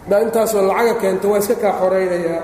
[0.03, 2.43] Haddaad intaasoo lacaga keento waa iska kaa xoraynayaa.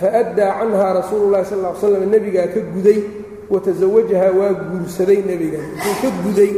[0.00, 2.98] Faaddaa canhaa rasuulu llahi sal l slam nebigaa ka guday
[3.52, 5.58] watasawajahaa waa guursaday nebiga.
[5.84, 6.52] Wuxuu ka guday.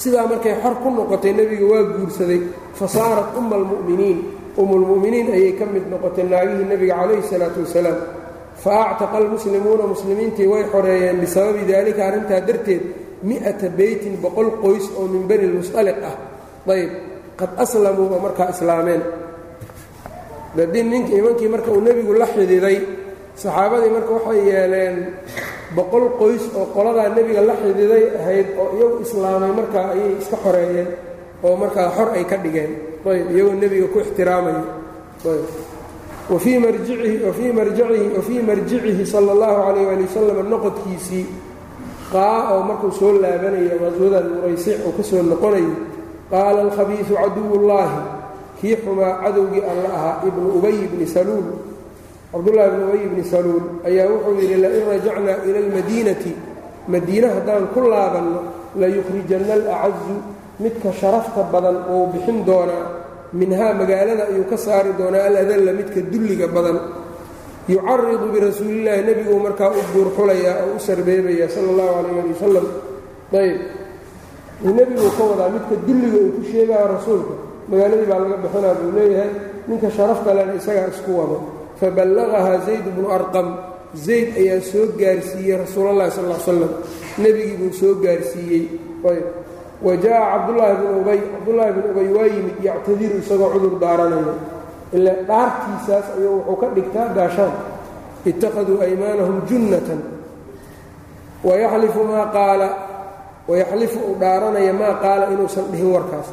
[0.00, 2.40] Sidaa markay xor ku noqotay nebiga waa guursaday.
[2.78, 4.18] Fa saarat umma almu'miniin
[4.60, 7.98] umulmu'miniin ayay ka mid noqotay naagihii nebiga calayhi salaatu wasalaam
[8.62, 12.82] fa actaqa almuslimuuna muslimiintii way xoreeyeen bisababi daalika arrintaa darteed
[13.28, 16.16] mi'ata beytin boqol qoys oo min bani lmusaliq ah
[16.74, 16.90] ayb
[17.40, 19.02] qad aslamuu oo markaa islaameen
[20.56, 22.76] dadii nink nimankii marka uu nebigu la xididay
[23.42, 24.96] saxaabadii marka waxay yeeleen
[25.76, 30.88] boqol qoys oo qoladaa nebiga la xididay ahayd oo iyagu islaamay markaa ayay iska xoreeyeen
[31.46, 32.72] oo markaa xor ay ka dhigeen
[33.10, 34.62] ayb iyagoo nebiga ku ixtiraamaya
[35.32, 35.44] ayb
[36.30, 36.58] wafii
[38.42, 41.26] marjicihi sala allahu calayh waali wasalam noqodkiisii
[42.12, 45.74] qaa oo markuu soo laabanayo qaswadan muraysic uu ka soo noqonayo
[46.30, 47.98] qaala alkhabiisu caduwullaahi.
[48.60, 51.46] Kii xumaa cadowgii alla ahaa ibnu ubay bni saluul.
[52.32, 56.32] Cabdullahi bni ubay bni saluul ayaa wuxuu yidhi lain rajacnaa ila almadiinati.
[56.88, 58.40] Madiine haddaan ku laabanno
[58.78, 60.16] layukhrijanna alacazu
[60.60, 62.86] midka sharafta badan uu bixin doonaa
[63.40, 66.78] minhaa magaalada ayuu ka saari doonaa aladalla midka dulliga badan.
[67.68, 72.66] Yucaridu birasuulillaahi nebiguu markaa u buurxulayaa oo u sarbeebaya sala allahu calayh ali wasalam
[73.42, 73.58] ayb
[74.76, 77.34] nebiguu ka wadaa midka dulliga uu ku sheegaya rasuulka.
[77.70, 79.30] Magaaladii baa laga bixinaa buu leeyahay
[79.68, 81.36] ninka sharaf kalena isagaa isku wado.
[81.80, 83.48] Faballaqahaa zayd bnu arqam.
[84.06, 86.72] Zayd ayaa soo gaarsiiyey rasuulallahi sal l slam
[87.22, 88.64] nebigii buu soo gaarsiiyey.
[89.10, 89.24] Ayb
[89.86, 94.34] wa jaa cabdullaahi bnu ubay cabdullaahi bnu ubay waa yimid yactadiru isagoo cudur daaranayo
[94.96, 97.54] ilaa dhaartiisaas ayuu wuxuu ka dhigtaa gaashaan
[98.30, 100.00] ittakhaduu aymaanahum junnatan
[101.44, 102.68] wayaxlifu maa qaala
[103.50, 106.28] wayaxlifu uu dhaaranaya maa qaala inuusan dhihin warkaas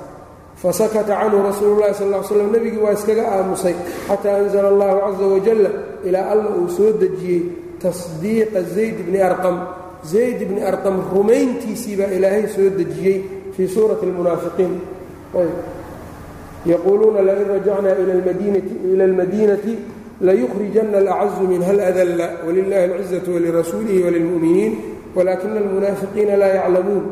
[0.61, 3.75] fasakata canhu rasuulu llahi sal slam nebigii waa iskaga aamusay
[4.07, 5.69] xataa anzala allahu caza wajalla
[6.07, 7.41] ilaa alla uu soo dejiyey
[7.81, 9.57] tasdiiqa zayd bni arqam
[10.13, 13.17] zayd bni arqam rumayntiisii baa ilaahay soo dejiyey
[13.59, 14.73] fii suurati almunaafiqiin
[16.65, 17.95] yaquuluuna lain rajacnaa
[18.93, 19.73] ila almadiinati
[20.21, 24.77] layukhrijanna alacazu minha aladalla walilahi alcizatu walirasuulihi walilmu'miniin
[25.15, 27.03] walaakina almunaafiqiina laa yaclamuun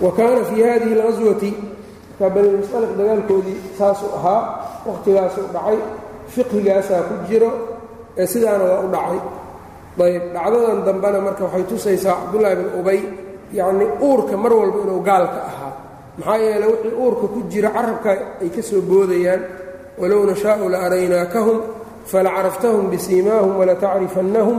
[0.00, 0.12] wa
[0.44, 1.54] fii hadihi اlqaswati
[2.20, 4.40] markaa banimusaliq dagaalkoodii saasuu ahaa
[4.86, 5.76] wakhtigaasuu dhacay
[6.28, 7.50] fiqhigaasaa ku jiro
[8.16, 9.20] ee sidaana waa u dhacay
[10.08, 13.00] ayb dhacdadan dambena marka waxay tusaysaa cabdullaahi bin ubay
[13.57, 15.73] yacnii uurka mar walba inuu gaalka ahaa
[16.17, 18.09] maxaa yeele wixii uurka ku jira carabka
[18.41, 19.41] ay ka soo boodayaan
[20.01, 21.57] walow nashaa'u la araynaakahum
[22.11, 24.57] falacaraftahum bisiimaahum walatacrifannahum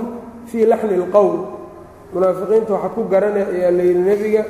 [0.51, 1.35] fii laxni اlqowl
[2.15, 4.43] munaafiqiinta waxaad ku garanay ayaa layidhi nebiga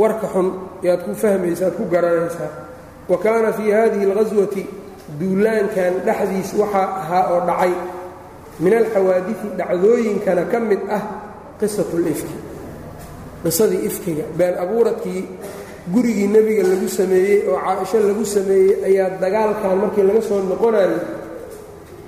[0.00, 0.46] warka xun
[0.86, 2.50] yaad ku fahmaysa ad ku garanaysaa
[3.10, 4.62] wa kaana fii hadihi اlqaswati
[5.20, 7.72] duulaankan dhexdiis waxaa ahaa oo dhacay
[8.62, 11.02] min alxawaadii dhacdooyinkana ka mid ah
[11.60, 12.34] qisat اlifki
[13.43, 15.21] qisadii ifkiga been abuuradkii
[15.93, 20.97] gurigii nebiga lagu sameeyey oo caaisho lagu sameeyey ayaa dagaalkan markii laga soo noqonayo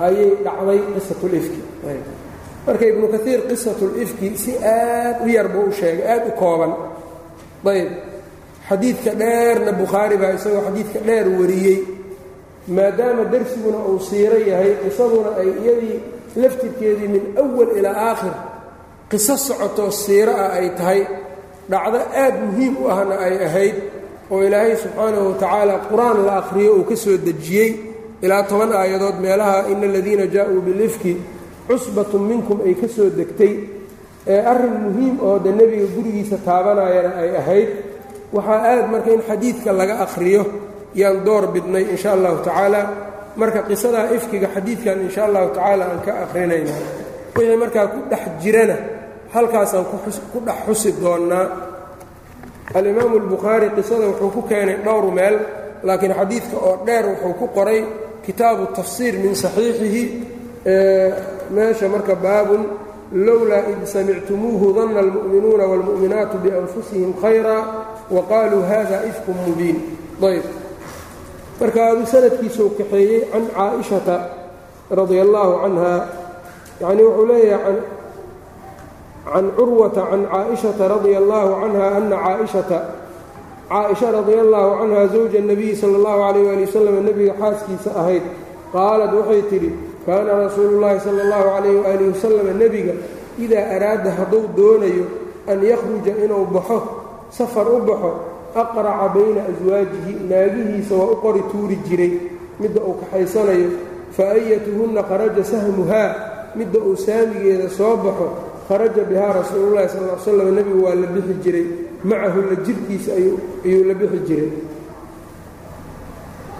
[0.05, 1.59] ayay dhacday qisatulifki
[2.67, 6.71] marka ibnu kaiir qisatulifki si aad u yar buu u sheegay aad u kooban.
[7.71, 7.89] Ayb.
[8.69, 11.77] Xadiidka dheerna bukhaari baa isagoo xadiidka dheer wariyey.
[12.75, 15.97] Maadaama darsiguna uu siiro yahay qisaduna ay iyadii
[16.41, 18.33] laftirkeedii min awal ilaa aakhir
[19.11, 21.01] qiso socotoo siiro ah ay tahay
[21.71, 23.75] dhacdo aad muhiim u ahna ay ahayd
[24.31, 27.69] oo ilaahay subxaanahu watacaala qur'aan la akhriyo uu ka soo dejiyey
[28.25, 31.13] ilaa toban aayadood meelaha ina aladiina jaa-uu bilifki
[31.67, 33.53] cusbatun minkum ay ka soo degtay.
[34.33, 37.69] Ee arrin muhiim oo de nebiga gurigiisa taabanayana ay ahayd.
[38.35, 40.43] Waxaa aad marka in xadiidka laga akhriyo
[40.99, 42.81] yaan door bidnay in sha allahu tacaala.
[43.41, 46.73] Marka qisadaa ifkiga xadiidkan in sha allahu tacaala aan ka akhrinayna.
[47.35, 48.77] Wixii markaa ku dhex jirana
[49.35, 49.85] halkaasaan
[50.31, 51.45] ku dhex xusi doonnaa
[52.77, 55.35] alimaamu albukhaari qisada wuxuu ku keenay dhowr meel
[55.87, 57.81] laakiin xadiidka oo dheer wuxuu ku qoray
[58.25, 60.03] kitaabu tafsiir min saxiixihi
[61.55, 62.61] meesha marka baabun
[63.27, 67.57] lowlaa id samictumuuhu danna almu'minuuna wاlmu'minaatu bianfusihim khayra
[68.15, 69.77] wa qaaluu hada ifkun mubiin.
[70.29, 70.45] Ayb
[71.59, 74.15] marka aduu sanadkiisuu kaxeeyey can caaishata
[74.97, 75.93] radia allaahu canha
[76.81, 77.77] yacni wuxuu leeyahay
[79.25, 82.79] can curwata can caaishata radia allaahu canha ana caaishata
[83.69, 88.23] caaisha radia allaahu canha zawja nabiyi sala allahu calayh waali wasalam nebiga xaaskiisa ahayd
[88.73, 89.71] qaalad waxay tidhi
[90.05, 92.93] kaana rasuulu rasuulullaahi sala allahu calayh waaalih wasalam nebiga
[93.39, 95.05] idaa araada hadduu doonayo
[95.47, 96.79] an yakhruja inuu baxo
[97.29, 98.11] safar u baxo
[98.55, 102.13] aqraca bayna aswaajihi naagihiisa waa u qori tuuri jiray
[102.59, 103.69] midda uu kaxaysanayo
[104.15, 106.09] fa ayatuhunna kharaja sahmuhaa
[106.55, 108.29] midda uu saamigeeda soo baxo
[108.67, 111.65] kharaja bihaa rasuululahi sal l slam nebigu waa la bixi jiray.
[112.09, 114.49] Macahu la jirhkiisa ayuu la bixi jiray.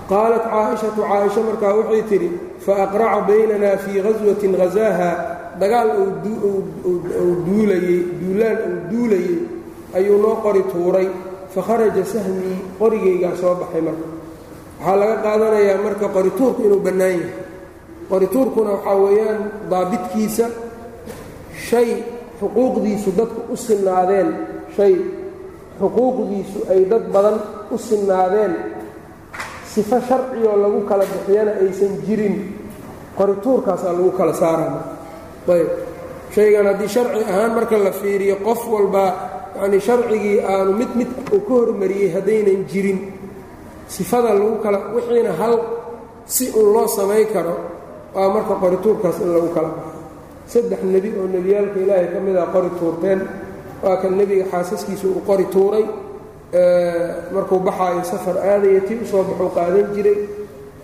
[0.10, 2.30] Qaalat caaishatu caaisha markaa waxay tidhi
[2.66, 5.10] faaqraca baynanaa fii ghaswatin ghasaaha
[5.62, 6.98] dagaal uu
[7.48, 9.36] duulayey duulaan uu duulayey
[9.98, 11.08] ayuu noo qori tuuray.
[11.56, 14.06] Fakharaja sahmii qorigaygaa soo baxay marka.
[14.80, 17.34] Waxaa laga qaadanayaa marka qorituurku inuu bannaan yahay.
[18.10, 19.40] Qorituurkuna waxaa weeyaan
[19.72, 20.46] daabitkiisa
[21.68, 21.90] shay
[22.40, 24.30] xuquuqdiisu dadku u sinnaadeen
[24.76, 24.94] shay
[25.80, 27.38] xuquuqdiisu ay dad badan
[27.72, 28.54] u sinnaadeen.
[29.72, 32.36] Sifo sharcigoo lagu kala bixiyana aysan jirin.
[33.18, 34.82] Qorituurkaasaa lagu kala saarama
[35.56, 35.70] ayb.
[36.36, 39.12] Shaygan haddii sharci ahaan marka la fiiriyo qof walbaa
[39.60, 43.00] yacnii sharcigii aanu mid mid uu ka hormariyey haddaynan jirin.
[43.88, 45.56] Sifada lagu kala wixiina hal
[46.26, 47.56] si un loo samayn karo
[48.16, 49.95] waa marka qorituurkaas in lagu kala baxo
[50.52, 53.20] saddex nebi oo nebiyaalka ilaahay ka mid ah qori tuurteen.
[53.84, 55.86] Waa kan nebiga xaasaskiisa uu qori tuuray.
[57.34, 60.18] Markuu baxaayo safar aadaya tii u soo baxuu qaadan jiray.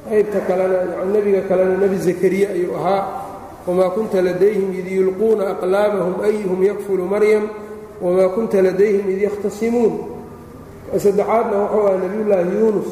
[0.10, 0.78] Qaybta kalena
[1.13, 3.04] nebiga kalena nebi zakariya ayuu ahaa.
[3.67, 7.43] Wamaa kunta ladayhim id yulquuna aqlaamahum ayuhum yakfulu maryam?
[8.02, 9.93] Wamaa kunta ladayhim id yakhtasimuun
[10.97, 12.89] saddexaadna wuxuu aha nebiyullaahi yuunus.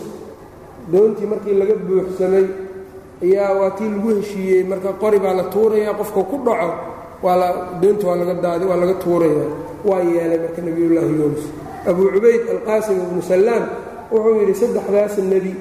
[0.91, 2.45] Doontii markii laga buuxsamay
[3.23, 6.71] ayaa waa tii lagu heshiiyey marka qori baa la tuuraya qofka ku dhaco
[7.82, 9.43] doonta waa laga daadi waa laga tuuraya
[9.84, 11.43] waa yeelay marka nebiyullaahi yuunus.
[11.88, 13.63] Abuu cubayd alqaasim ibnu sallaam
[14.12, 15.55] wuxuu yidhi saddexdaas nebi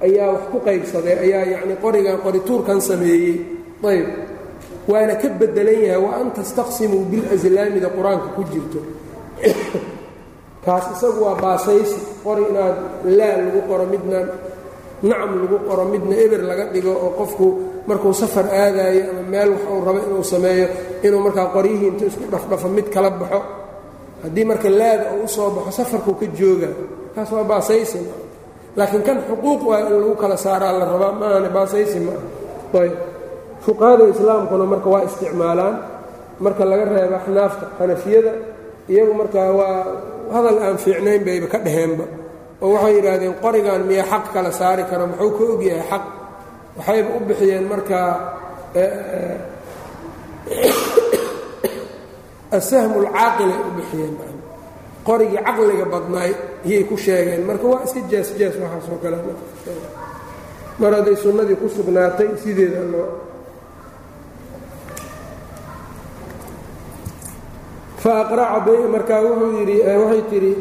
[0.00, 3.40] ayaa wax ku qaybsaday ayaa yacni qorigan qori tuurkan sameeyey.
[3.84, 4.06] Ayb
[4.88, 8.80] waana ka bedelan yahay wa an tastaqsimuu bilaslaamida qur'aanka ku jirto.
[10.64, 14.18] Kaas isagu waa baasaysi qori inaad laa lagu qoro midna
[15.08, 17.46] nacam lagu qoro midna eber laga dhigo oo qofku
[17.88, 20.66] markuu safar aadaayo ama meel wax uu rabo inuu sameeyo
[21.06, 23.40] inuu markaa qoryihii intuu isku dhafdhafo mid kala baxo.
[24.22, 26.68] Haddii marka laada uu u soo baxo safarkuu ka jooga
[27.14, 27.98] kaas waa baasaysi
[28.78, 32.94] laakiin kan xuquuq waa in lagu kala saaraa la rabaa maahane baasaysi ma ah ayb.
[33.64, 35.74] Fuqahada islaamkuna marka waa isticmaalaan.
[36.44, 38.32] Marka laga reebo axnaafta xanafiyada
[38.92, 39.76] iyagu markaa waa
[40.34, 42.04] hadal aan fiicnayn bayba ka dhaheenba
[42.62, 46.04] oo waxay yidhaahdeen qorigan miya xaq kala saari karo muxuu ka ogyahay xaq?
[46.76, 48.10] Waxayba u bixiyeen markaa
[52.58, 54.14] asahmu lcaaqilay u bixiyeen
[55.08, 56.32] qorigii caqliga badnaay
[56.68, 57.42] iyay ku sheegeen.
[57.48, 59.16] Marka waa iska jaas-jaas waxaasoo kale
[60.80, 63.08] mar hadday sunnadii ku sugnaatay sideeda loo.
[68.02, 70.52] Fa aqraca markaa wuxuu yidhi waxay tidhi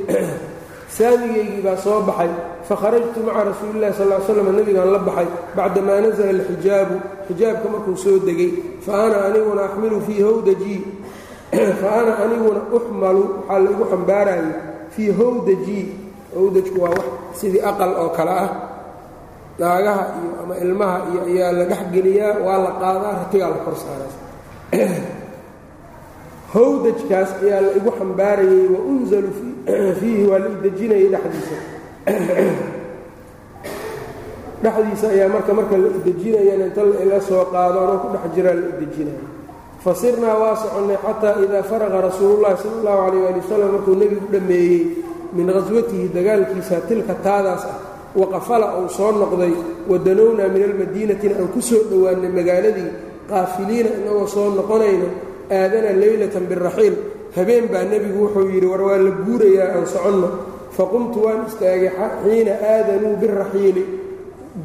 [0.98, 2.32] saamigeygii baa soo baxay
[2.70, 6.96] fakharajtu maca rasuulillahi sal slam nebigaan la baxay bacdamaa nasala alxijaabu
[7.28, 8.52] xijaabka markuu soo degay
[8.86, 10.82] fa ana aniguna axmilu fii hawdajii
[11.82, 14.52] fa ana aniguna uxmalu waxaa laigu xambaarayay
[14.96, 15.86] fii hawdajii
[16.36, 17.08] hawdajku waa wax
[17.40, 18.52] sidii aqal oo kale ah
[19.60, 24.14] naagaha iyo ama ilmaha iyo ayaa la dhexgeliyaa waa la qaadaa ratigaa la kor saaraa
[26.54, 29.30] hawdajkaas ayaa la igu xambaarayey wa unzalu
[30.00, 31.58] fiihi waa la idejinayay dhexdiisa.
[34.64, 38.66] Dhexdiisa ayaa marka marka la idejinayana inta la soo qaado anoo ku dhex jiraa la
[38.78, 39.24] idejinaya
[39.84, 44.82] fasirnaa waa soconnay xataa idaa faraqa rasuulullahi sala allahu calayh ali wasalam markuu nebigu dhammeeyey
[45.36, 47.78] min khaswatihi dagaalkiisa tilka taadaas ah
[48.20, 49.54] waqafala uu soo noqday
[49.90, 52.90] wadanownaa min almadiinatina aan ku soo dhowaannay magaaladii
[53.30, 55.08] qaafiliina inagoo soo noqonayno
[55.58, 56.96] aadana leylatan biraxiil.
[57.36, 60.30] Habeen baa nebigu wuxuu yidhi war waa la guurayaa aan soconno.
[60.78, 61.92] Faqumtu waan istaagay
[62.24, 63.84] xiina aadanuu biraxiili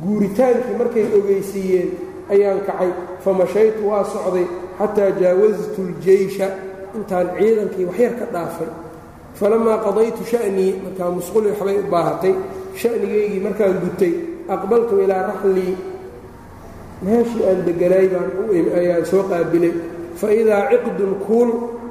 [0.03, 1.89] guuritaankii markay ogeysiiyeen
[2.33, 2.91] ayaan kacay.
[3.25, 4.47] Famashaytu waa socday
[4.79, 6.49] xataa jaawastu ljeysha
[6.97, 8.71] intaan ciidankii waxyar ka dhaafay.
[9.39, 12.35] Falamaa qadaytu sha'nii markaa musquli waxbay u baahatay.
[12.81, 14.13] Sha'nigaygii markaan gutay
[14.55, 15.75] aqbaltu ilaa raxlii.
[17.05, 18.45] Meeshii aan deganaay baan u
[18.81, 19.73] ayaan soo qaabilay
[20.21, 21.51] fa idaa ciqdun kuul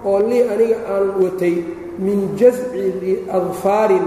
[0.10, 1.56] oo lii aniga aan watay
[2.06, 4.06] min jasci adfaarin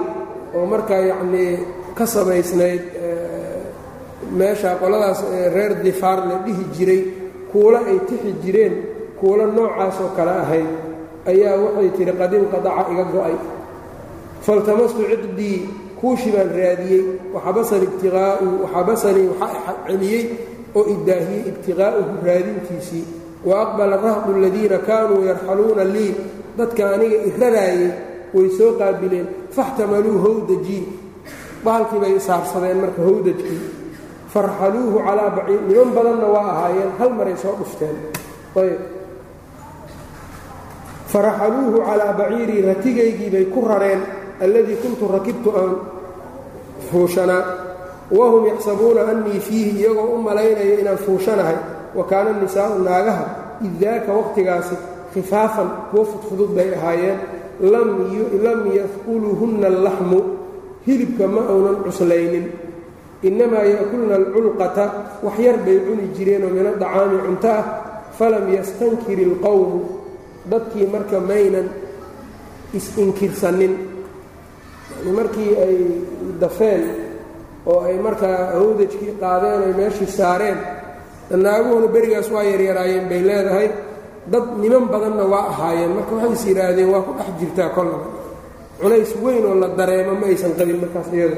[0.57, 1.53] oo markaa yacnii
[1.97, 2.83] ka samaysnayd
[4.39, 5.21] meesha qoladaas
[5.55, 7.03] reer difaar la dhihi jiray
[7.53, 8.75] kuula ay tixi jireen
[9.21, 10.69] kuula noocaas oo kale ahayd
[11.31, 13.37] ayaa waxay tidhi qad inqadaca iga go'ay.
[14.47, 15.59] Faltamastu ciqdii
[16.01, 17.03] kuushi baan raadiyey
[17.35, 20.25] waxabasani ibtiqaa'u waxabasanii waxaa celiyey
[20.79, 23.05] oo idaahiyey ibtiqaa'uhu raadintiisii
[23.45, 26.15] wa aqbala rahdu aladiina kaanuu yarxaluuna lii
[26.59, 27.91] dadka aniga iraraayey
[28.35, 30.83] way soo qaabileen faxtamaluu howdajii
[31.65, 33.61] baalkii bay saarsadeen marka howdajkii
[34.35, 37.97] farxaluuhu calaa baciir niman badanna waa ahaayeen hal maray soo dhufteen.
[38.61, 38.81] Ayb.
[41.13, 44.01] Faraxaluuhu calaa baciirii ratigaygii bay ku rareen
[44.45, 45.73] alladii kuntu rakibtu aan
[46.91, 47.45] fuushanaa.
[48.11, 51.57] Wahum yaxsabuuna annii fiihi iyagoo u malaynaya inaan fuushanahay
[51.95, 53.25] wa kaana nisaa'u naagaha
[53.67, 54.77] id daaka waqhtigaasi
[55.15, 57.19] khifaafan kuwo fudfudud bay ahaayeen
[58.45, 60.21] lam yafquluhunna allaxmu
[60.87, 62.47] hilibka ma uunan cuslaynin.
[63.23, 64.85] Innamaa ya'kulna alculqata
[65.23, 67.65] wax yar bay cuni jireenoo min adacaami cunto ah
[68.19, 69.81] falam yastankir ilqowmu
[70.51, 71.67] dadkii marka maynan
[72.79, 73.75] is-inkirsanin.
[74.93, 75.77] Yani markii ay
[76.41, 76.83] dafeen
[77.67, 80.59] oo ay markaa hawdajkii qaadeen ay meeshii saareen
[81.31, 83.69] naaguhuna berigaas waa yaryaraayeen bay leedahay.
[84.29, 85.91] Dad niman badanna waa ahaayeen.
[85.97, 88.07] Marka waxay is yidhaahdeen waa ku dhex jirtaa kollaba
[88.81, 91.37] culays weyn oo la dareemo ma aysan qabin markaas iyada.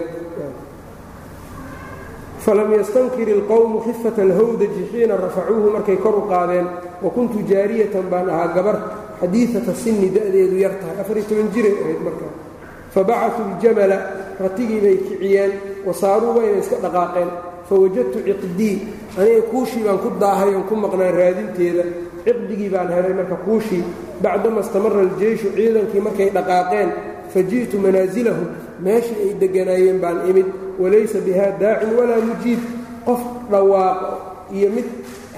[2.40, 6.66] Falam yastankir ilqowmu khifata alhawdaji xiina rafacuuhu markay kor u qaadeen.
[7.03, 8.76] Wa kuntu jaariyatan baan ahaa gabar
[9.20, 10.96] xadiiata sinni da'deedu yar tahay.
[11.00, 12.33] Afariy toban jiray ahayd markaa
[12.94, 13.98] fabacasuu ljamala
[14.40, 15.53] ratigii bay kiciyeen.
[15.87, 17.31] Wasaaruu wayna iska dhaqaaqeen.
[17.68, 18.76] Fawajadtu ciqdii
[19.18, 21.84] aniga kuushii baan ku daahay oon ku maqnaa raadinteeda.
[22.24, 23.84] Ciqdigii baan helay marka kuushii.
[24.22, 26.90] Bacdama istamara aljeyshu ciidankii markay dhaqaaqeen
[27.32, 28.46] faji'tu manaasilahum
[28.84, 30.46] meeshii ay degganaayeen baan imid.
[30.80, 32.60] Walaysa bihaa daacin walaa mujiib.
[33.06, 33.20] Qof
[33.50, 34.08] dhawaaqo
[34.56, 34.86] iyo mid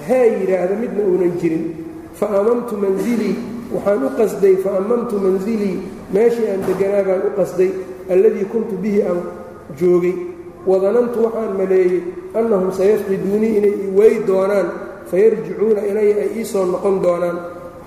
[0.07, 1.65] haa yidhaahda midna uunan jirin.
[2.19, 3.35] Fa amamtu mansilii
[3.73, 5.77] waxaan u qasday fa amamtu mansilii
[6.13, 7.69] meeshii aan degganaa baan u qasday
[8.13, 9.19] alladii kuntu bihi aan
[9.79, 10.13] joogay
[10.69, 12.01] wadanantu waxaan maleeyey
[12.39, 14.67] annahum sayafqiduunii inay iwey doonaan
[15.11, 17.37] fayarjicuuna ilaya ay ii soo noqon doonaan.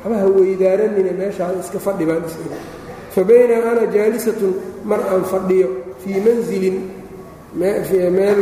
[0.05, 2.59] Waxba ha weydaaranina meeshaa iska fadhi baan isiri
[3.15, 4.53] fa baynaa ana jaalisatun
[4.91, 5.69] mar aan fadhiyo
[6.05, 6.77] fii mansilin
[8.19, 8.41] meel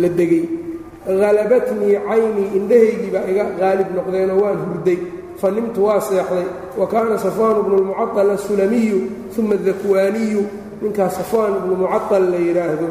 [0.00, 0.44] la degay.
[1.06, 4.98] Halabatnii caynii indhahaygii baa iga qaalib noqdeenoo waan hurday.
[5.40, 6.46] Fa nimtu waa seexday.
[6.78, 8.98] Wa kaana safwaan bnu lmucaal asulamiyu
[9.38, 10.42] uma adakwaaniyu
[10.82, 12.88] ninkaas safwaan ibnu mucaal la yidhaahdo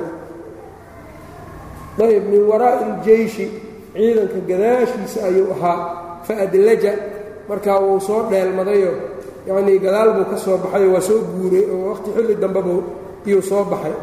[2.03, 3.45] ayb min waraa'i iljeyshi
[3.95, 5.79] ciidanka gadaashiisa ayuu ahaa
[6.27, 6.91] fa adlaja
[7.49, 8.91] markaa wuu soo dheelmadayo
[9.47, 12.81] yacnii gadaal buu ka soo baxayo waa soo guuray oo waqhti xilli dambebuu
[13.27, 13.95] iyuu soo baxay.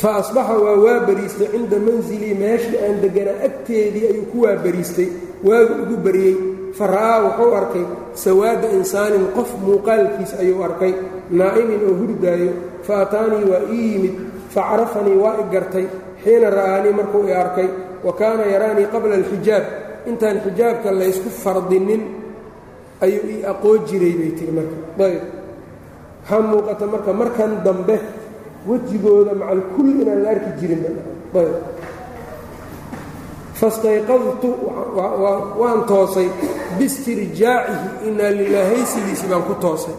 [0.00, 5.08] Fa asbaxa waa waa bariistay cinda mansilii meeshii aan degganaa agteedii ayuu ku waa bariistay
[5.46, 6.36] waagu ugu bariyey.
[6.78, 7.84] Fa ra'aa wuxuu arkay
[8.24, 10.92] sawaada insaanin qof muuqaalkiis ayuu arkay
[11.38, 12.52] naa'imin oo hurdaayo
[12.86, 14.14] fa ataanii waa ii yimid
[14.52, 15.86] fa carafanii waa i gartay
[16.24, 17.68] xiina ra'aanii markuu i arkay
[18.06, 19.64] wa kaana yaraanii qabla alxijaab
[20.10, 22.02] intaan xijaabka laysku fardinin
[23.04, 24.76] ayuu ii aqoon jiray bay tiri marka
[25.08, 25.22] ayb
[26.22, 27.96] waxaa muuqata marka markan dambe
[28.68, 30.82] wejigooda macal kulli inaan la arki jirin
[31.40, 31.54] ayb
[33.60, 34.48] fastayqadtu
[35.60, 36.28] waan toosay
[36.78, 39.94] biistirjaacihi inaa lilaahaysigiisii baan ku toosay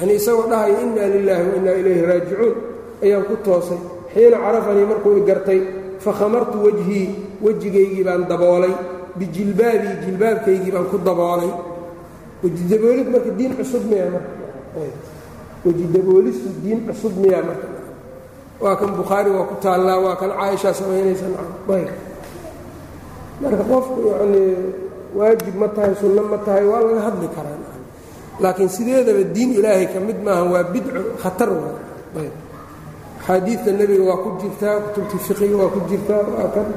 [0.00, 2.54] yanii isagoo dhahaya inaa lilaahi wa innaa ilayhi raajicuun
[3.04, 3.78] ayaan ku toosay.
[4.14, 5.60] Xiina carafanii markuu i gartay
[6.04, 7.06] fakhamartu wejhii
[7.44, 8.74] wejigaygii baan daboolay.
[9.18, 11.50] Bijilbaabii jilbaabkaygii baan ku daboolay.
[12.42, 14.32] Wejidaboolid marka diin cusub miya marka?
[15.64, 17.66] Wejidaboolistu diin cusub miyaa marka?
[18.62, 21.26] Waa kan bukhaari waa ku taallaa waa kan caaishaa samaynaysa
[23.42, 24.54] marka qofku yacnii
[25.18, 27.58] waajib ma tahay sunno ma tahay waa laga hadli karaa
[28.42, 31.50] laakiin sideedaba diin ilaahay ka mid maaha waa bidco khatar
[32.22, 32.34] ayb
[33.22, 36.68] axaadiidta nebiga waa ku jirtaa kutubta fiqiga waa ku jirtaa waa kan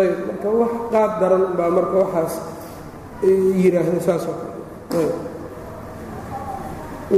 [0.00, 2.34] ayb marka wax qaad daran baa marka waxaas
[3.62, 4.36] yidhaahda saas oo
[4.90, 5.14] kale.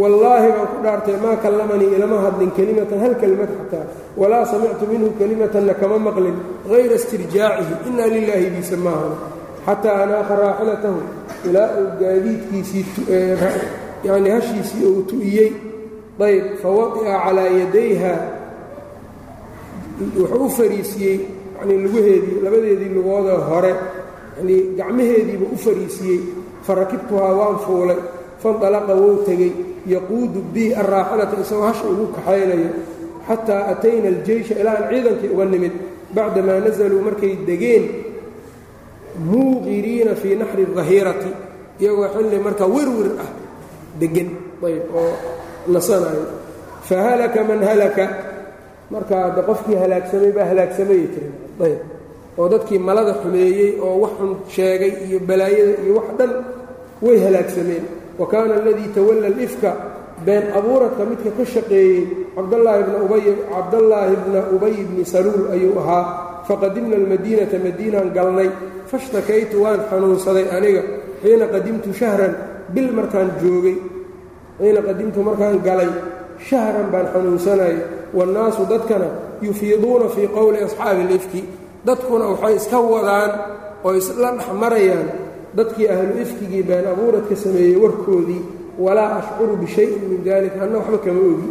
[0.01, 3.87] Wallaahi baan ku dhaartay maa kallamanii ilama hadlin kelimatan hal kelimad xataa
[4.21, 6.37] walaa samictu minhu kelimatanna kama maqlin
[6.69, 9.15] hayra istirjaacihi inaa lilaahi biisa maahan
[9.67, 10.99] xataa anaaqa raaxilatahu
[11.49, 12.85] ilaa uu gaadiidkiisii
[14.07, 15.51] yacnii hashiisii uu tu'iyey.
[16.27, 18.13] Ayb fawadi'a calaa yadayha
[20.19, 21.17] wuxuu u fariisiyey
[21.61, 23.73] yanii lugaheedii labadeedii lugooda hore.
[24.39, 26.21] Yanii gacmaheediiba u fariisiyey
[26.67, 27.97] farakibtuhaa waan fuulay.
[28.43, 29.53] Faindalaqa wou tegey.
[29.87, 32.71] Yaquudu bii arraaxilata isagoo hasha ugu kaxaynayo
[33.29, 35.73] xataa atayna aljeysha ilaa ciidankii uga nimid.
[36.15, 37.85] Bacdamaa nasaluu markay degeen
[39.31, 41.31] muuqiriina fii naxri dahiirati
[41.81, 43.31] iyagoo xilli markaa werwer ah
[44.01, 44.29] degan
[44.67, 45.13] ayb oo
[45.75, 46.25] nasanayo.
[46.89, 48.05] Fahalaka man halaka
[48.91, 51.31] markaa adde qofkii halaagsamay baa halaagsamayay tiri
[51.67, 51.81] ayb.
[52.39, 56.33] Oo dadkii malada xumeeyey oo wax xun sheegay iyo balaayada iyo wax dhan
[57.03, 57.85] way halaagsameen.
[58.19, 59.71] Wa kaana aladii tawalla alifka
[60.27, 62.01] been abuuradka midka ka shaqeeyey
[62.37, 66.05] cabdallaahi bna ubay bni saluul ayuu ahaa.
[66.49, 68.51] Faqadimna almadiinata madiinaan galnay.
[68.91, 70.83] Fashtakaytu waan xanuunsaday aniga
[71.23, 72.35] xiina qadimtu shahran
[72.75, 73.77] bil markaan joogay.
[74.59, 75.91] Xiina qadimtu markaan galay
[76.49, 77.77] shahran baan xanuunsanayay
[78.15, 79.07] waannaasu dadkana
[79.43, 81.41] yufiiduuna fii qowli asxaabi alifki
[81.87, 83.31] dadkuna waxay iska wadaan
[83.85, 85.09] oo isla dhex marayaan
[85.57, 88.43] dadkii ahlu ifkigii been abuuradka sameeyey warkoodii
[88.79, 91.51] walaa ashcuru bishayin min dalika anna waxba kama ogi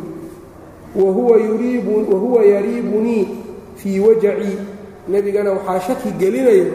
[2.11, 3.27] wahuwa yariibunii
[3.75, 4.57] fii wajacii
[5.09, 6.65] nebigana waxaa shaki gelinayo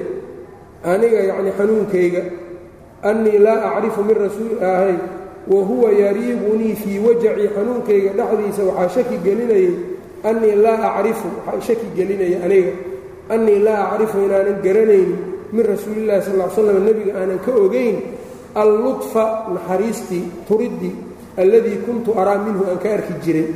[0.85, 2.23] aniga yacni xanuunkayga
[3.03, 4.95] annii laa acrifu min rasuuli ahay
[5.51, 9.71] wahuwa yariibunii fii wajacii xanuunkayga dhexdiisa waxaa shaki gelinayay
[10.25, 12.73] annii laa acrifu waxaa shaki gelinaya aniga
[13.29, 15.17] annii laa acrifu inaanan garanaynin
[15.53, 17.97] min rasuulillahi sal l slam nebiga aanan ka ogayn
[18.55, 19.25] allutfa
[19.55, 20.95] naxariistii turiddii
[21.37, 23.49] alladii kuntu araa minhu aan ka arki jiray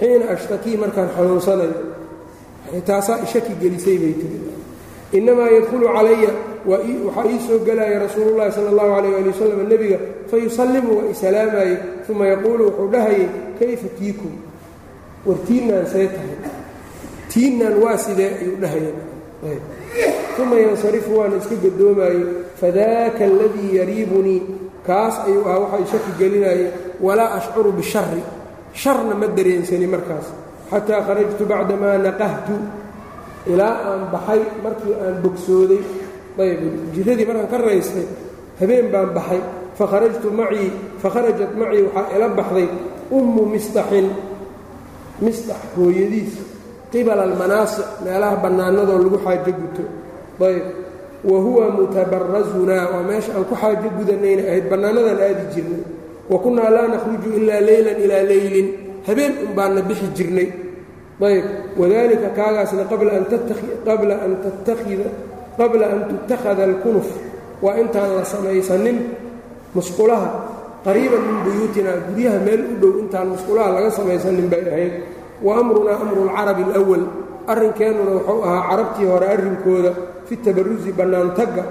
[0.00, 1.78] xiina ashtakii markaan xanuunsanayo.
[2.86, 4.38] Taasaa ishaki gelisay bay tiri
[5.18, 6.30] innamaa yadkhulu calaya
[6.70, 9.98] waxaa ii soo gelaya rasuulullahi sala allahu calayh ali wasalam nebiga
[10.30, 11.74] fayusallimu waa isalaamaye
[12.08, 13.26] uma yaquulu wuxuu dhahayay
[13.58, 14.32] kayfa tiikum?
[15.26, 16.36] War tiinnaan see tahay.
[17.32, 18.92] Tiinnaan waa sidee ayuu dhahaya.
[20.42, 22.20] Uma yansarifu waana iska gadoomaye
[22.60, 24.42] fadaaka aladii yariibunii
[24.86, 28.22] kaas ayuu ahaa waxa ishaki gelinaya walaa ashcuru bishari
[28.72, 30.26] sharna ma dareensani markaas.
[30.70, 32.54] Xataa kharajtu bacdamaa naqahtu.
[33.46, 35.78] Ilaa aan baxay markii aan bogsooday
[36.42, 36.60] ayb
[36.94, 38.06] jiradii markaan ka raystay
[38.60, 39.40] habeen baan baxay.
[39.78, 40.72] Fakharajtu macii
[41.02, 42.68] fakharajat macii waxaa ila baxday
[43.12, 44.08] ummu misdaxin
[45.20, 46.32] misdax hooyadiis
[46.92, 49.84] qibala almanaasic meelaha bannaanadoo lagu xaajo guto.
[50.48, 50.64] Ayb
[51.24, 55.82] wa huwa mutabarazunaa waa meesha aan ku xaajo gudanayna ahayd bannaanadaan aadi jirnay.
[56.30, 58.68] Wa kunnaa laa nakhruju ilaa leylan ilaa leylin
[59.06, 60.48] habeen un baanna bixi jirnay.
[61.20, 61.44] Ayb
[61.80, 63.12] wadalika kaagaasna qabla
[64.24, 65.08] an tattakhida
[65.58, 67.08] qabla an tutakhada alkunuf
[67.64, 68.98] waa intaan la samaysanin
[69.74, 70.28] musqulaha
[70.84, 74.94] qariiban min buyuutina guryaha meel u dhow intaan musqulaha laga samaysanin bay ahayd.
[75.42, 77.04] Wa amrunaa amru lcarabi alawal
[77.46, 79.90] arrinkeennuna wuxuu ahaa carabtii hore arrinkooda
[80.26, 81.64] fi tabarusi bannaantagga.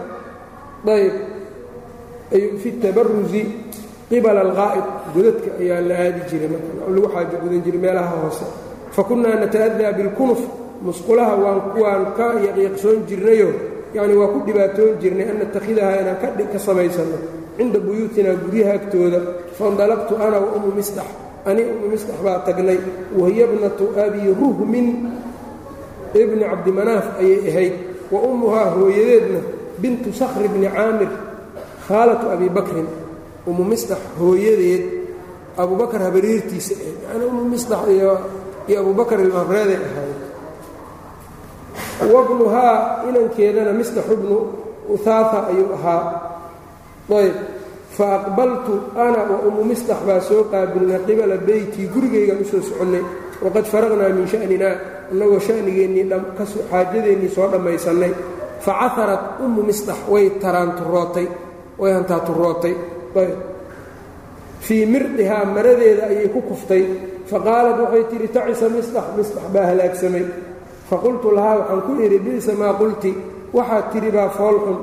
[0.85, 3.41] Ayb fi tabarusi
[4.09, 8.45] qibala alqaa'id godadka ayaa la aadi jiray marka lagu xaajo gudan jiray meelaha hoose.
[8.91, 10.41] Fa kunnaa nata'adaa bilkunuf
[10.81, 13.49] musqulaha waan waan ka yaqiiqsoon jirnayo
[13.95, 16.19] yacni waa ku dhibaatoon jirnay an natakhidahaa inaan
[16.51, 17.17] ka samaysanno
[17.57, 19.19] cinda buyuutinaa guryaha agtooda
[19.57, 21.07] faindalaqtu ana wa ummu misdax.
[21.45, 22.79] Ani ummu misdax baa tagnay
[23.15, 24.87] wahiya bnatu abi ruhmin.
[26.15, 27.73] Ibni cabdimanaaf ayay ahayd
[28.11, 29.39] wa ummuhaa hooyadeedna
[29.79, 31.11] bintu sakhri bni caamir
[31.87, 32.87] khaalatu abi bakrin.
[33.47, 34.83] Ummu misdax hooyadeed
[35.55, 38.11] abubakar habareertiisa ahayd yani ummu misdax iyo
[38.81, 40.04] abubakar ilmabreeday ahayd
[42.01, 44.37] wabnuhaa inankeedana misdaxu bnu
[44.89, 46.03] uhaaa ayuu ahaa.
[47.09, 47.35] Ayb
[47.97, 53.03] fa aqbaltu ana wa ummu misdax baa soo qaabilnay qibala beytii gurigaygaan u soo soconnay.
[53.43, 54.75] Waqad faraqnaa min sha'ninaa
[55.11, 56.05] annagoo sha'nigeennii
[56.71, 58.13] xaajadeennii soo dhammaysannay.
[58.59, 61.27] Fa caharat ummu misdax way taraanturootay
[61.79, 62.75] way hantaaturootay
[63.21, 63.31] ayb
[64.59, 66.83] fii mirdihaa maradeeda ayay ku kuftay.
[67.29, 70.25] Faqaalat waxay tidhi tacisa misdax misdax baa halaagsamay
[70.89, 73.11] faqultu lahaa waxaan ku idhi bi'sa maa qulti
[73.57, 74.77] waxaad tidhi baa foolxun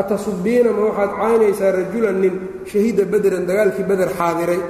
[0.00, 2.34] atasubbiina ma waxaad caynaysaa rajulan nin
[2.70, 4.60] shahiida bederan dagaalkii beder xaadiray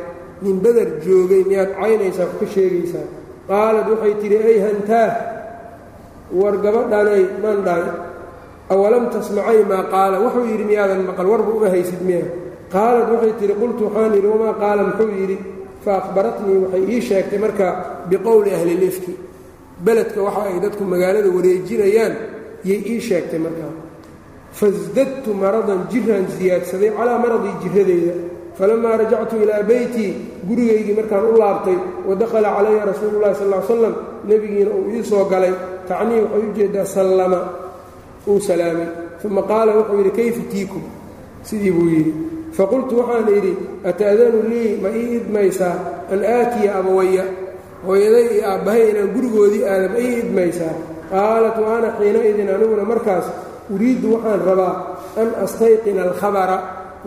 [0.45, 3.07] nin beder joogay miyaad caynaysaa wax sheegaysaa
[3.51, 5.11] qaalad waxay tidhi ay hantaah
[6.41, 7.87] war gabadhanay maan dhahay
[8.75, 12.25] awalam tasmacay maa qaala wuxuu yidhi miyaadan maqal warba uma haysid miya
[12.75, 15.37] qaalad waxay tidhi qultu waxaan yidhi wamaa qaala muxuu yidhi
[15.85, 17.67] fa akhbaratnii waxay ii sheegtay marka
[18.11, 19.13] biqowli ahlilifki
[19.85, 22.15] beledka waxa ay dadku magaalada wareejinayaan
[22.65, 23.73] yay ii sheegtay markaa.
[24.59, 28.15] Fasdadtu maradan jiraan siyaadsaday calaa maradii jiradeyda
[28.59, 30.13] falamaa rajactu ilaa beytii
[30.49, 31.77] gurigaygii markaan u laabtay
[32.09, 33.95] wadakhala calaya rasuulu llahi sal slam
[34.29, 35.55] nebigiina uu ii soo galay.
[35.89, 37.41] Tacnii waxay u jeedaa sallama
[38.29, 38.87] uu salaamay.
[39.25, 40.83] Uma qaala wuxuu yidhi kayfa tiikum?
[41.43, 42.13] Sidii buu yidhi.
[42.57, 43.53] Faqultu waxaan idhi
[43.91, 44.71] ata'danu lii?
[44.83, 45.75] Ma ii idmaysaa
[46.13, 47.25] an aatiya abawaya
[47.87, 50.75] hooyaday iyo aabbahay inaan gurigoodii aada ma ii idmaysaa
[51.13, 53.27] qaalat wa ana xiinaidin aniguna markaas
[53.75, 54.73] uriiddu waxaan rabaa
[55.23, 56.57] an astayqina alkhabara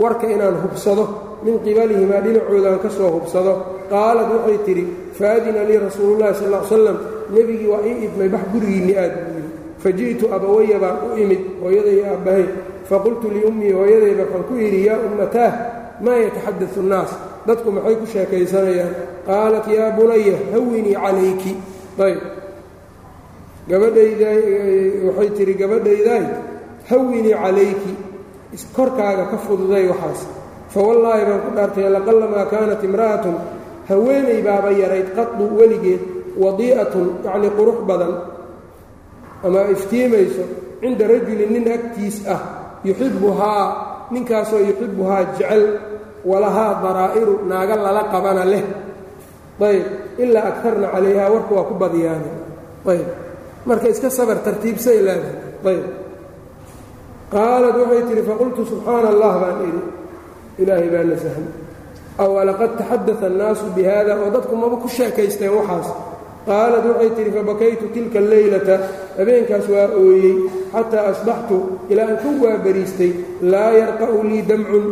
[0.01, 1.03] warka inaan hubsado
[1.45, 3.53] min qibalihimaa dhinacoodaan ka soo hubsado.
[3.91, 4.83] qaalat waxay tidhi
[5.19, 6.97] faadina lii rasuulullahi sal l slam
[7.35, 9.49] nebigii waa ii idmay bax gurigiinni aad buu yidhi.
[9.83, 12.45] faji'tu abawaya baan u imid hooyaday aabbahay
[12.89, 15.53] faqultu liummii hooyadayba waxaan ku yidhi yaa ummataah
[16.05, 17.11] maa yataxadau nnaas?
[17.47, 18.93] dadku maxay ku sheekaysanayaan
[19.29, 21.53] qaalat yaa bunaya hawinii calayki.
[22.05, 22.19] Ayb.
[23.69, 24.29] Gabadhayda
[25.07, 26.25] waxay tihi gabadhaydaay
[26.89, 27.93] hawinii calayki.
[28.75, 30.21] Korkaaga ka fududay waxaas.
[30.73, 33.35] Fawallaahi baan ku dhaartay laqallamaa kaanat imra'atun
[33.89, 36.01] haweenay baaba yarayd qadu weligeed
[36.43, 38.13] wadii'atun yacnii qurux badan
[39.47, 40.43] ama iftiimayso
[40.81, 42.41] cinda rajulin nin agtiis ah
[42.87, 43.63] yuxibbuhaa
[44.11, 45.63] ninkaasoo yuxibbuhaa jecel
[46.29, 48.63] walahaa daraa'iru naaga lala qabana leh
[49.69, 49.85] ayb
[50.23, 52.29] ilaa agtarna calayhaa warka waa ku badiyaana
[52.93, 53.07] ayb
[53.67, 55.35] marka iska sabar tartiibsay leedahay.
[55.71, 55.83] Ayb
[57.33, 59.81] qaalat waxay tihi faqultu subxaana allah baan idhi.
[60.61, 61.49] Ilaahay baa nasahna
[62.23, 65.87] aw laqad taxadaa annaasu bi haada oo dadku maba ku sheekaysteen waxaas.
[66.47, 68.75] Qaalat waxay tihi fabakaytu tilka alleylata
[69.19, 70.35] habeenkaas waa ooyey
[70.73, 71.57] xataa asbaxtu
[71.91, 73.11] ilaa aan ka waabariistay
[73.51, 74.85] laa yarqa'u lii damcun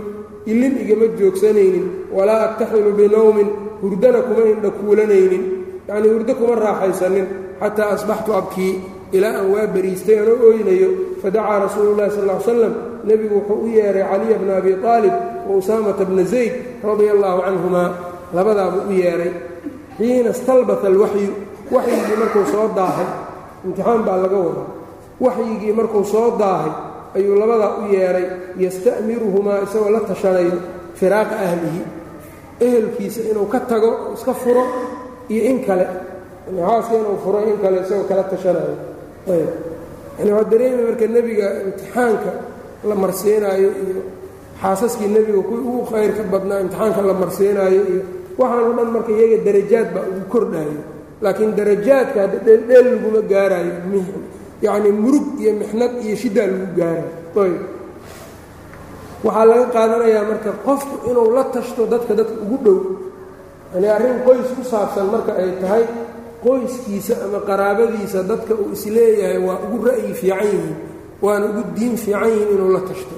[0.51, 1.85] ilin igama joogsanaynin
[2.15, 3.49] walaa aktaxilu binowmin
[3.81, 5.43] hurdana kuma indha kuulanaynin
[5.87, 7.27] yacnii hurdo kuma raaxaysanin.
[7.61, 8.73] Xataa asbaxtu abkii
[9.15, 10.89] ilaa aan waa bariistay anoo ooynayo
[11.21, 12.73] fadacaa rasuulu llahi sal l slam
[13.07, 15.13] nebigu wuxuu u yeehay caliya bna abi aalib
[15.47, 16.53] wa usaamata bna zayd
[16.87, 17.89] radia allaahu canhumaa
[18.35, 19.31] labadaabuu u yeedhay
[19.97, 21.31] xiina stalbata alwaxyu
[21.75, 23.07] waxyigii markuu soo daahay
[23.65, 24.67] imtixaan baa laga wadaa.
[25.25, 26.71] Waxyigii markuu soo daahay
[27.15, 28.25] ayuu labadaa u yeedhay
[28.63, 30.57] yasta'miruhumaa isagoo la tashanayo
[30.99, 31.81] firaaqa ahlihi
[32.59, 34.63] ehelkiisa inuu ka tago iska furo
[35.29, 35.85] iyo in kale.
[36.45, 38.75] Xaaska inuu furo in kale isagoo kala tashanayo.
[39.27, 39.49] Ayb.
[40.19, 42.31] Yani waa dareemi marka nebiga imtixaanka
[42.89, 44.01] la marsiinaayo iyo
[44.61, 48.01] xaasaskii nebiga kuwii ugu khayrka badnaa imtixaanka la marsiinaayo iyo
[48.39, 50.81] waxaanoo dhan marka iyaga darajaad baa ugu kordhaayo.
[51.21, 53.73] Laakiin darajaadka hadda dheeldheel laguma gaaraayo
[54.61, 57.09] yacni murug iyo mixnad iyo shiddaa lagu gaarayo
[57.43, 57.55] ayb
[59.25, 62.79] waxaa laga qaadanayaa marka qofku inuu la tashto dadka dadka ugu dhow.
[63.73, 65.83] Yani arrin qoys ku saabsan marka ay tahay
[66.45, 70.75] qoyskiisa ama qaraabadiisa dadka uu is leeyahay waa ugu ra'yi fiican yihiin
[71.25, 73.15] waana ugu diin fiican yihiin inuu la tashto.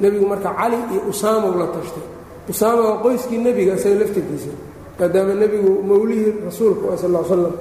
[0.00, 2.06] Nebigu marka cali iyo usaamau la tashtay.
[2.50, 4.52] Usaama waa qoyskii nebiga isaga laftirkiisa
[4.98, 7.54] maadaama nebigu mawlihii rasuulka waa sal slam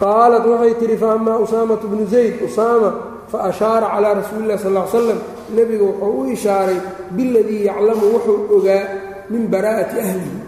[0.00, 2.34] qaalat waxay tidhi fa amaa usaamatu bnu zayd.
[2.48, 2.90] Usaama
[3.32, 5.18] fa ashaara calaa rasuuli illahi sal l slam
[5.54, 6.78] nebigu wuxuu u ishaaray
[7.10, 8.82] biladii yaclamu wuxuu ogaa
[9.30, 10.38] min baraa'ati ahlihi.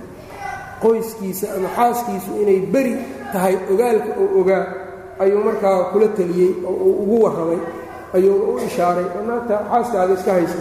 [0.83, 2.95] Qoyskiisa ama xaaskiisu inay beri
[3.33, 4.65] tahay ogaalka uu ogaa
[5.19, 7.61] ayuu markaa kula teliyey oo uu ugu warramay
[8.15, 9.05] ayuu u ishaaray.
[9.17, 10.59] Oo naagta xaaskaaga iska haysa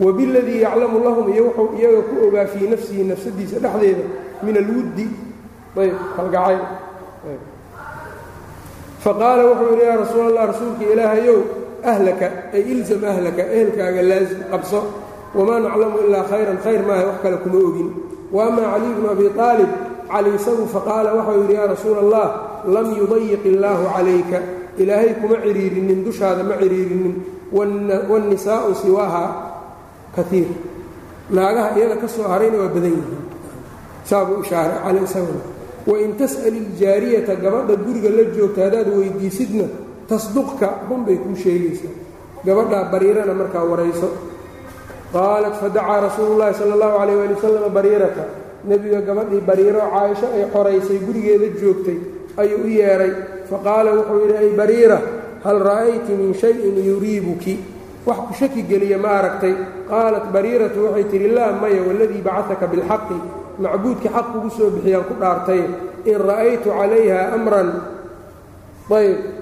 [0.00, 4.04] wabiladii yaclamu lahum iyo wuxuu iyaga ku ogaa fii nafsihi nafsadiisa dhexdeeda
[4.42, 5.06] min alwuddi.
[5.80, 6.60] Ayb kalgacayl
[9.04, 11.38] faqaala wuxuu yidhi yaa rasuul allah rasuulka ilaahayow
[11.84, 14.80] ahlaka ay ilzam ahlaka ehelkaaga laazim qabso.
[15.34, 17.88] Wamaa naclamu ilaa khayran khayr maaha wax kale kuma ogin.
[18.32, 19.70] Wa amaa caliy bnu abi aalib
[20.10, 22.26] cali isagu faqaala waxau yidhi yaa rasuula allah
[22.66, 24.38] lam yudayiq illaahu calayka.
[24.78, 27.14] Ilaahay kuma ciriirinin dushaada ma ciriirinin.
[27.52, 29.24] Waannisaa'u siwaaha
[30.16, 30.50] kaiir
[31.30, 33.22] naagaha iyada ka soo harayna waa badan yihiin.
[34.06, 34.78] Saabuu ishaaray
[35.86, 39.64] wain tas'al iljaariyata gabadha guriga la joogta haddaad weydiisidna
[40.10, 41.94] tasduqka run bay kuu sheegaysaa.
[42.44, 44.08] Gabadhaa bariirana markaa warayso.
[45.14, 48.24] Qaalat fadacaa rasuulu llaahi sala allahu calayh waali wasalam bariirata.
[48.68, 51.98] Nebiga gabadhii bariiro caaisho ay xoraysay gurigeeda joogtay
[52.36, 53.12] ayuu u yeedhay
[53.50, 54.98] faqaala wuxuu yidhi ay bariira
[55.44, 57.54] hal ra'ayti min shayin yuriibuki?
[58.06, 59.54] Wax ku shaki geliya ma aragtay.
[59.88, 63.18] Qaalat bariiratu waxay tidhi laa maya waladii bacataka bilxaqi.
[63.60, 65.62] Macbuudka xaq kugu soo bixiyaan ku dhaartay.
[66.04, 67.68] In ra'aytu calayha amran.
[68.90, 69.39] Ayb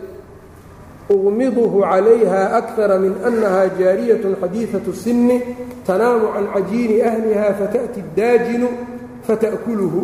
[1.08, 5.38] uqmiduhu calayha akara min annaha jaariyatun xadiiثatu sinni
[5.86, 8.68] tanaamu can cajiini ahliha fata'ti daajinu
[9.26, 10.00] fata'kuluhu.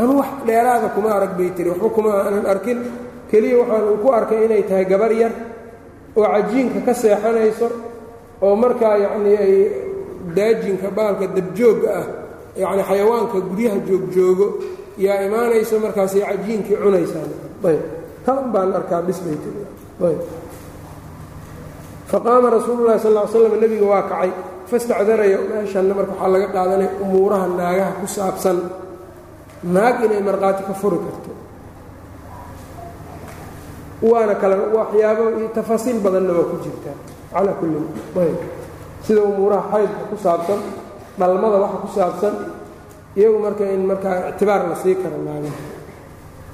[0.00, 2.78] Anu wax dheeraada kuma arag bay tiri waxba kuma aanan arkin.
[3.30, 5.32] Keliya waxaan ku arkay inay tahay gabar yar
[6.16, 7.68] oo cajiinka ka seexanayso
[8.42, 9.54] oo markaa yacnii ay
[10.36, 12.06] daajinka baalka dabjoogga ah
[12.58, 14.46] yacni xayawaanka guryaha joogjoogo
[14.98, 17.28] yaa imaanayso markaasay cajiinkii tiri
[17.70, 17.82] ayb
[22.10, 24.32] faqaama rasuulu llahi sal slam nebiga waa kacay.
[24.70, 28.56] Fastacdaraya meeshanna marka waxaa laga qaadanaya umuuraha naagaha ku saabsan
[29.66, 31.32] naag inay markhaati ka furi karto.
[34.02, 35.22] Waana kala waxyaabo
[35.54, 36.96] tafaasiil badanna waa ku jirtaa
[37.34, 38.38] calaa kullin ayb
[39.02, 40.60] sida umuuraha xaydka ku saabsan
[41.18, 42.34] dhalmada waxa ku saabsan
[43.18, 45.58] iyagu marka in markaa ictibaar la sii karo naagaha.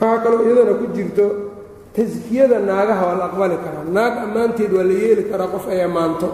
[0.01, 1.25] Waxaa kaloo iyadana ku jirto
[1.97, 3.85] taskiyada naagaha waa la aqbali karaa.
[3.89, 6.29] Naag ammaanteed waa la yeeli karaa qof ay ammaanto.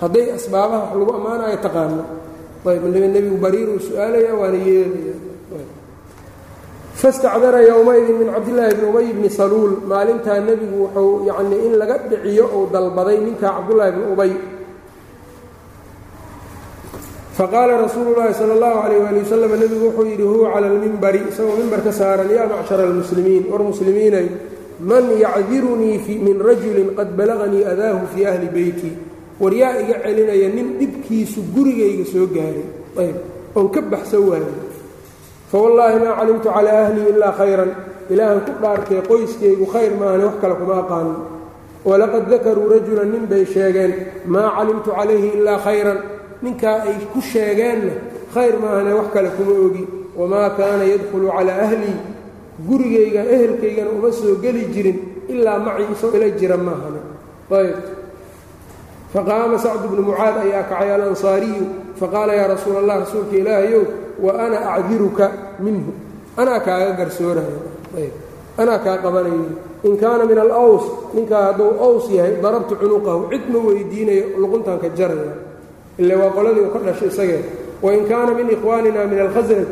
[0.00, 2.04] Hadday asbaabaha wax lagu ammaanayo taqaano.
[2.70, 5.14] Ayb nebigu bariiruu su'aalaya waana yeelaya
[7.00, 9.72] fastacdara yowmaidin min cabdillaahi bni ubay bni saluul.
[9.90, 14.32] Maalintaa nebigu wuxuu yacnii in laga dhiciyo uu dalbaday ninkaa cabdullaahi bni ubay.
[17.40, 21.80] Faqaala rasuulu sala allahu calayh waali wasalam nebigu wuxuu yidhi huwa cala almimbari isagoo mimbar
[21.88, 24.28] saaran yaa macshara almuslimiin war muslimiinay
[24.80, 28.90] man yacdirunii min rajulin qad balaganii adaahu fii ahli beyti.
[29.40, 32.66] War yaa iga celinaya nin dhibkiisu gurigayga soo gaaray.
[33.00, 33.16] Ayb
[33.56, 34.52] oon ka baxsan waayo
[35.52, 37.70] fawallaahi maa calimtu calaa ahlii ilaa khayran.
[38.10, 41.18] Ilaahan ku dhaartay qoyskaygu khayr maahane wax kale kuma aqaanin
[41.84, 43.92] walaqad dakaruu rajulan nin bay sheegeen
[44.26, 45.98] maa calimtu calayhi ilaa khayran.
[46.42, 47.92] Ninkaa ay ku sheegeenna
[48.34, 49.84] khayr maahane wax kale kuma ogi.
[50.18, 51.96] Wamaa kaana yadkhulu calaa ahlii
[52.68, 54.98] gurigayga ehelkaygana uma soo geli jirin
[55.28, 57.00] ilaa macii isoo ila jira maahane.
[57.50, 57.76] Ayb
[59.12, 61.64] faqaama sacdu bnu mucaad ayaa kacay alansaariyu
[62.00, 63.84] faqaala yaa rasuula allah rasuulka ilaahayow
[64.24, 65.26] wa ana acdiruka
[65.58, 65.92] minhu.
[66.36, 67.58] Anaa kaaga garsoorayo.
[67.98, 68.14] Ayb
[68.58, 69.44] anaa kaa qabanayo.
[69.82, 70.84] In kaana min alaws
[71.14, 75.32] ninkaa hadduu aws yahay darabtu cunuqahu cid ma weydiinayo luquntaan ka jaraya.
[75.98, 77.42] Ile waa qoladii uu ka dhashay isagee.
[77.82, 79.68] Wain kaana min ikhwaanina min alkhasraj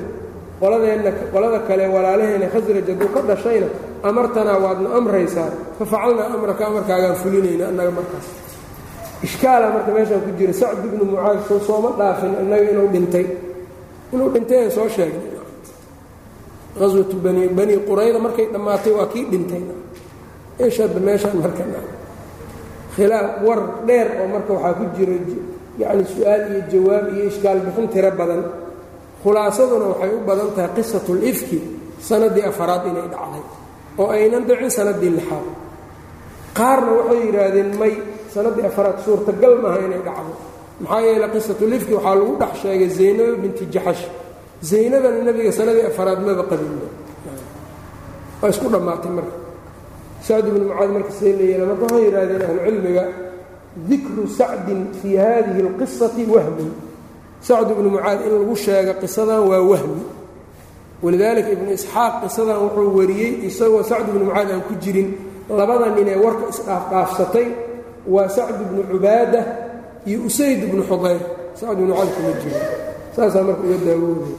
[0.60, 3.66] qoladeenna qolada kale walaalaheena khasraj hadduu ka dhashayna
[4.08, 5.50] amartanaa waadna amraysaa.
[5.78, 8.26] Fafacalnaa amraka amarkaagaan fulinayna annaga markaas.
[9.26, 10.52] Ishkaala marka meeshaan ku jira.
[10.60, 13.26] Sacd ibnu mucaad soo sooma dhaafin innaga inuu dhintay.
[14.14, 15.36] Inuu dhintay aan soo sheegnay.
[16.78, 19.62] Qaswatu bani bani qurayda markay dhammaatay waa kii dhintay.
[20.62, 21.64] Eeshadda meeshaan marka
[22.94, 25.14] khilaaf war dheer oo marka waxaa ku jira
[25.80, 28.42] yacni su'aal iyo jawaab iyo ishkaal bixin tiro badan
[29.22, 31.58] khulaasaduna waxay u badan tahay qisatul ifki
[32.08, 33.44] sannaddii afaraad inay dhacday
[34.00, 35.46] oo aynan dhicin sannaddii lixaad.
[36.58, 37.92] Qaarna waxay yidhaahdeen may
[38.34, 40.34] sannaddii afaraad suurtagal maaha inay dhacdo.
[40.82, 44.02] Maxaa yeeley qisatulifki waxaa lagu dhex sheegay zaynaba binti jaxash.
[44.70, 46.86] Zaynabana nebiga sanadii afaraad maba qabinba
[48.40, 49.36] waa isku dhammaatay marka.
[50.26, 53.04] Sacd ibnu mucaad marka see la yeela marka waxay yidhahdeen ahlucilmiga
[53.90, 56.70] dikru sacdin fii hadihi اlqisati wahmin
[57.46, 60.02] sacd ibnu mucaad in lagu sheega qisadan waa wahmi.
[61.02, 65.08] Walidaalika ibnu isxaaq qisadan wuxuu wariyey isagoo sacd ibnu mucaad aan ku jirin.
[65.48, 67.46] Labada nin ee warka isdhaafdhaafsatay
[68.06, 69.40] waa sacd ibnu cubaada
[70.06, 71.20] iyo usayd ibnu xudayr.
[71.58, 72.60] Sacd ibnu mucaad kuma jiro
[73.16, 74.36] saasaa marka uga daawooday.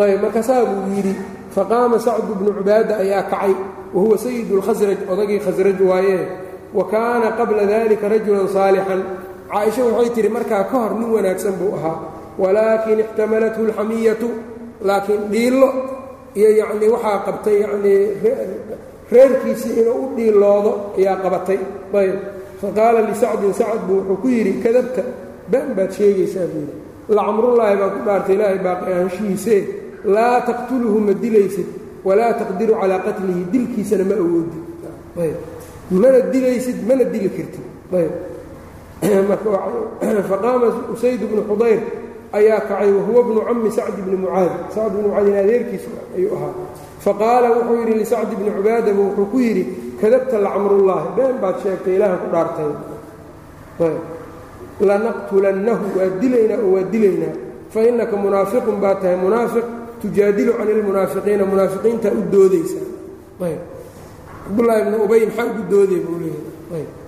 [0.00, 1.14] Ayb marka saa buu yidhi
[1.54, 3.54] faqaama sacdu bnu cubaada ayaa kacay
[3.94, 6.22] wa huwa sayidu اlkhasraj odagii khasraj waayee
[6.74, 9.02] wa kaana qabla dalika rajulan saalixan
[9.52, 11.96] caaisha waxay tihi markaa ka hor nin wanaagsan buu ahaa.
[12.42, 14.28] Walaakin ixtamalathu اlxamiyatu
[14.88, 15.68] laakiin dhiillo
[16.38, 18.00] iyo yacnii waxaa qabtay yacnii
[19.14, 21.58] reerkiisii inuu u dhiiloodo ayaa qabatay.
[22.00, 22.16] Ayb.
[22.60, 25.02] Faqaala lisacdin sacd buu wuxuu ku yidhi kadabta
[25.52, 26.76] ban baad sheegaysaa buu yidhi.
[27.16, 29.60] Lacamrullaahi baan ku dhaartay ilaahay baaqi ahaanshihiisee
[30.14, 31.68] laa taqtuluhu ma dilaysid
[32.08, 34.62] walaa taqdiru calaa qatlihi dilkiisana ma awoodid
[35.24, 35.36] ayb.
[36.02, 37.64] Mana dilaysid mana dili kartid.
[38.00, 38.12] Ayb
[40.30, 41.80] faqaama usayd bnu xudayr
[42.32, 44.52] ayaa kacay wahuwa bnu cammi sacd bni mucaad.
[44.74, 45.84] Sacd bni mucaadin adeerkiis
[46.16, 46.52] ayuu ahaa.
[47.00, 49.64] Faqaala wuxuu yidhi lisacd bni cubaadaba wuxuu ku yidhi
[50.00, 52.72] kadabta lacamrullaahi been baad sheegtay ilaahan ku dhaartay.
[54.80, 57.34] Lanaqtulannahu waa dilaynaa oo waa dilaynaa
[57.72, 59.66] fa innaka munaafiqun baa tahay munaafiq.
[60.00, 62.86] Tujaadilu cani lmunaafiqiina munaafiqiintaa u doodaysaa
[63.48, 63.60] ayb.
[64.44, 66.99] Cabdullaahi bni ubay maxaa ugu dooday buu leeyahay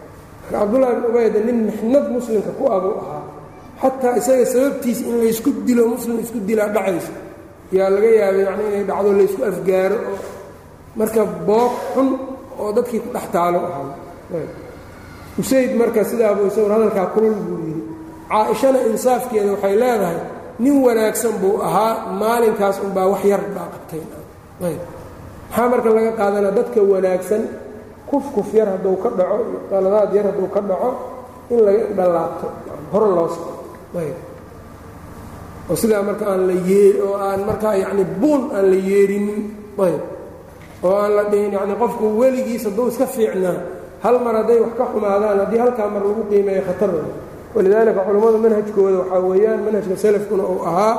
[0.51, 3.22] cabdullahi bni ubayda nin mixnad muslimka ku abuu ahaa.
[3.82, 7.12] Xataa isaga sababtiisa in laysku dilo muslim isku dilaa dhacaysa.
[7.76, 10.18] Yaa laga yaabay yacni inay dhacdo laysku afgaaro oo
[10.99, 12.09] marka booq xun
[12.61, 13.95] oo dadkii ku dhex taalo ahaa.
[15.40, 17.82] Usayd marka sidaabuu isagoo hadalkaa kulul buu yidhi
[18.30, 20.18] caa-ishana insaafkeeda waxay leedahay
[20.62, 24.03] nin wanaagsan buu ahaa maalinkaas unbaa wax yar baa qabtay.
[24.61, 26.53] Maxaa marka laga qaadanaa?
[26.59, 27.43] Dadka wanaagsan
[28.13, 29.39] kufkuf yar hadduu ka dhaco
[29.71, 30.91] qaladaad yar hadduu ka dhaco
[31.53, 32.47] in laga dhalaabto
[32.93, 33.53] hore loo soco
[35.71, 39.41] oo sidaa marka aan la yee oo aan markaa yacni buun aan la yeerinin
[39.87, 40.03] ayb.
[40.85, 43.57] Oo aan la dhihin yacni qofku weligiis hadduu iska fiicnaa
[44.05, 46.91] hal mar hadday wax ka xumaadaan haddii halkaa mar lagu qiimeeyo khatar
[47.55, 50.95] walidaalika culammada manhajkooda waxaa weeyaan manhajka salafkuna uu ahaa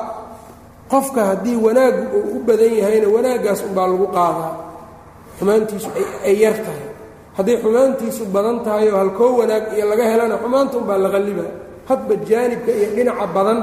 [0.92, 4.52] qofka haddii wanaaggu uu u badan yahayna wanaaggaas unbaa lagu qaadaa.
[5.40, 5.90] Xumaantiisu
[6.28, 6.83] ay yar tahay
[7.38, 11.52] hadday xumaantiisu badan tahay oo halkoo wanaag iyo laga helana xumaanta unbaa la qallibaa.
[11.90, 13.60] Hadba jaanibka iyo dhinaca badan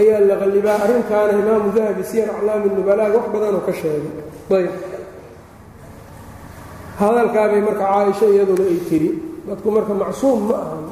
[0.00, 0.76] ayaa la qallibaa.
[0.84, 4.12] Arrinkaana imaamu dahabi siyar aclaami nubalaaga wax badanoo ka sheegay.
[4.56, 4.72] Ayb
[7.00, 9.10] hadalkaabay marka caaisha iyaduna ay tiri
[9.48, 10.84] dadku marka macsuum ma ahan.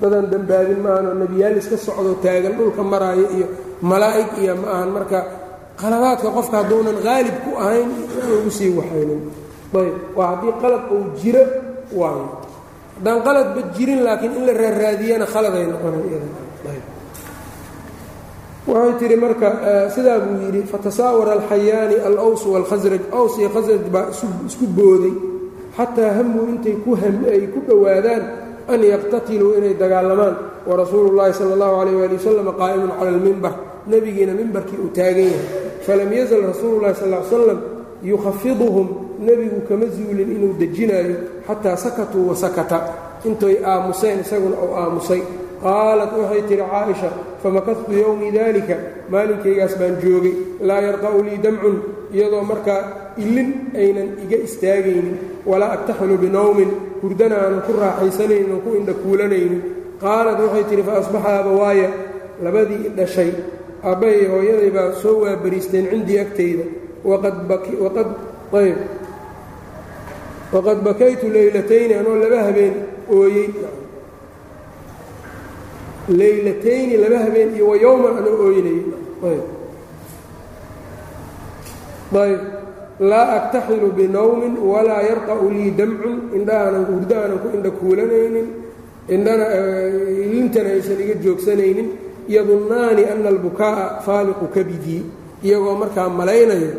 [0.00, 3.46] Dadan dembaabin ma ahan oo nebiyaal iska socdo taagan dhulka maraayo iyo
[3.90, 4.90] malaa'ig iyo ma ahan.
[4.96, 5.18] Marka
[5.80, 7.88] qaladaadka qofka hadduunan qaalib ku ahayn
[8.20, 9.20] aan ugu sii waxaynin
[9.74, 11.42] ayb waa haddii qalad uu jiro
[11.92, 12.28] waayo.
[12.98, 16.84] Haddaan qaladba jirin laakiin in la raaraadiyana khaladay iyadayb
[18.68, 19.48] waxay tihi marka
[19.94, 24.06] sidaa buu yidhi fatasaawara alxayaani alaws waalkhasraj aws iyo khasraj baa
[24.48, 25.14] isku booday
[25.76, 28.22] xataa hamuu intay kuay ku dhowaadaan
[28.72, 30.36] an yaqtatiluu inay dagaalamaan.
[30.68, 33.54] Warasuulu llaahi sala allahu calayh waali wasalam qaa'imun cala almimbar
[33.88, 35.44] nebigiina mimbarkii uu taagan yahay.
[35.86, 37.58] Falam yazal rasuulu llahi sal l slam
[38.04, 38.86] yukhafiduhum
[39.28, 41.16] nebigu kama zuulin inuu dejinaayo
[41.48, 42.78] xataa sakatuu wasakata
[43.28, 45.22] intay aamuseen isaguna uu aamusay.
[45.62, 47.08] Qaalat waxay tihi caaisha
[47.42, 48.76] famakadtu yowmii daalika?
[49.12, 50.34] Maalinkaygaas baan joogay.
[50.68, 51.76] Laa yarqa'u lii damcun.
[52.14, 52.82] Iyadoo markaa
[53.24, 53.50] ilin
[53.82, 55.16] aynan iga istaagaynin.
[55.50, 56.70] Walaa aktaxilu binowmin
[57.02, 59.62] hurdana aanan ku raaxaysanaynin oon ku indhakuulanaynin
[60.02, 61.88] qaalat waxay tihi fa asbaxa abawaaya
[62.44, 63.30] labadii dhashay
[63.88, 66.64] aabbahay hooyaday baa soo waabariisteen cindii agtayda.
[67.10, 68.08] Waqad
[70.52, 72.74] bakaytu leylatayni anoo laba habeen
[73.10, 73.48] ooyey.
[76.08, 78.82] Leylatayni laba habeen iyo wayowman anoo ooynayay
[79.30, 79.44] ayb.
[83.00, 86.16] Laa aktaxilu binowmin walaa yarqa'u lii damcun.
[86.36, 88.48] Indhahaanan hurdo aanan ku indha kuulanaynin.
[89.14, 89.44] Indhana
[90.24, 91.88] ilintana aysan iga joogsanaynin.
[92.28, 95.02] Yadunnaani ana albukaa'a faaliqu kabidii
[95.44, 96.72] iyagoo markaa malaynayo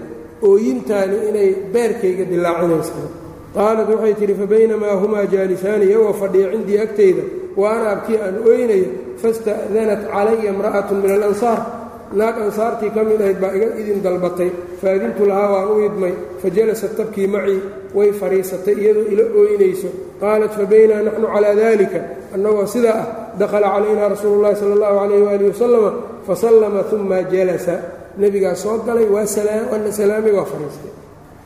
[0.48, 3.08] ooyintaani inay beerkayga dilaacinaysaa
[3.56, 7.24] qaalat waxay tidhi fabaynamaa humaa jaalisaani iyagoo fadhiya cindii agtayda
[7.56, 8.90] wa ana abkii aan ooynayo
[9.22, 11.62] fasta'danat calaya imra'atun min alansaar.
[12.10, 14.50] Naag ansaartii ka mid ahayd baa iga idin dalbatay.
[14.82, 17.62] Faadintu lahaa waan u idmay fajalasat tabkii macii
[17.94, 19.90] way fadhiisatay iyadoo ila ooynayso.
[20.22, 22.00] Qaalat fabaynaa naxnu calaa dalika
[22.34, 23.08] annagoo sidaa ah
[23.40, 25.92] dakhala calaynaa rasuulu llahi sala allahu calayh waali wasalama
[26.28, 27.76] fasallama uma jalasa.
[28.18, 29.28] Nebigaa soo galay waa
[29.72, 30.99] waana salaamay waa fadhiistay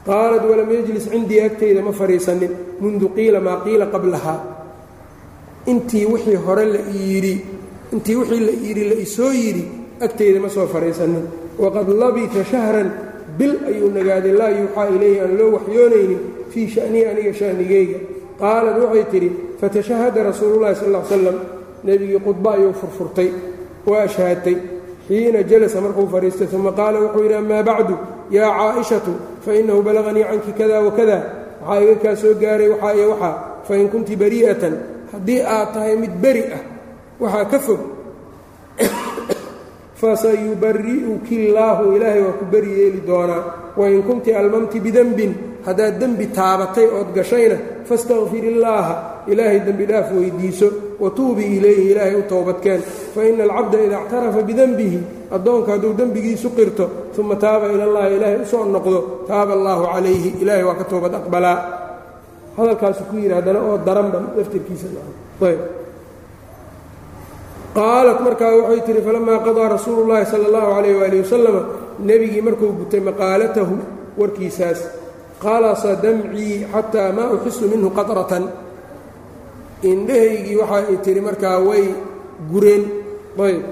[0.07, 2.51] qaalat walam yajlis cindii agtayda ma fadhiisanin
[2.83, 4.39] mundu qiila maa qiila qablahaa
[5.71, 7.33] intii wixii hore la yidhi
[7.93, 9.63] intii wixii la yidhi la isoo yidhi
[10.05, 11.25] agtayda ma soo fadhiisanin
[11.63, 12.89] waqad labita shahran
[13.37, 16.19] bil ayuu nagaaday laa yuuxaa ilayhi aan loo waxyoonaynin
[16.51, 17.97] fii sha'nii aniga sha'nigayga
[18.41, 19.29] qaalat waxay tidhi
[19.61, 21.37] fatashahada rasuululahi sal l slam
[21.87, 23.29] nebigii khudba ayuu furfurtay
[23.89, 24.55] waa ashhaadtay
[25.07, 27.97] xiina jalasa markuu fadhiistay uma qaala wuxuu yidhi amaa bacdu
[28.31, 29.13] yaa caa'ishatu
[29.45, 31.17] fainahu balaganii canki kada wakada
[31.61, 34.73] waxaa iga kaa soo gaaray waxaa iyo waxaa fain kunti bari'atan.
[35.11, 36.61] Haddii aad tahay mid beri ah
[37.19, 37.81] waxaa ka fog.
[39.99, 43.43] Fasayubari'uki illaahu ilaahay waa ku beri yeeli doonaa.
[43.77, 45.33] Wain kunti almamti bidenbin
[45.65, 50.67] haddaad dembi taabatay ood gashayna fastakfir illaaha ilaahay dembi dhaaf weydiiso
[51.03, 52.81] watuubii ilayhi ilaahay u towbadkeen
[53.15, 54.99] faina alcabda ida اctarafa bidenbihi
[55.35, 56.85] addoonka hadduu dembigiisu qirto
[57.19, 58.99] uma taaba ila llahi ilaahay u soo noqdo
[59.29, 61.59] taaba allaahu calayhi ilaahay waa ka toobad aqbalaa.
[62.57, 64.95] Hadalkaasu ku yidhi haddana oo daranba laftirkiisayb
[67.73, 71.61] qaalat markaa waxay tihi falamaa qadaa rasuulu llaahi sala allahu calayh waali wasalama
[72.09, 73.73] nebigii markuu gutay maqaalatahu
[74.19, 74.79] warkiisaas
[75.43, 78.43] qalasa damcii xataa maa uxisu minhu qatratan
[79.91, 81.85] indhahaygii waxa ay tihi markaa way
[82.51, 82.83] gureen.
[83.45, 83.63] Ayb.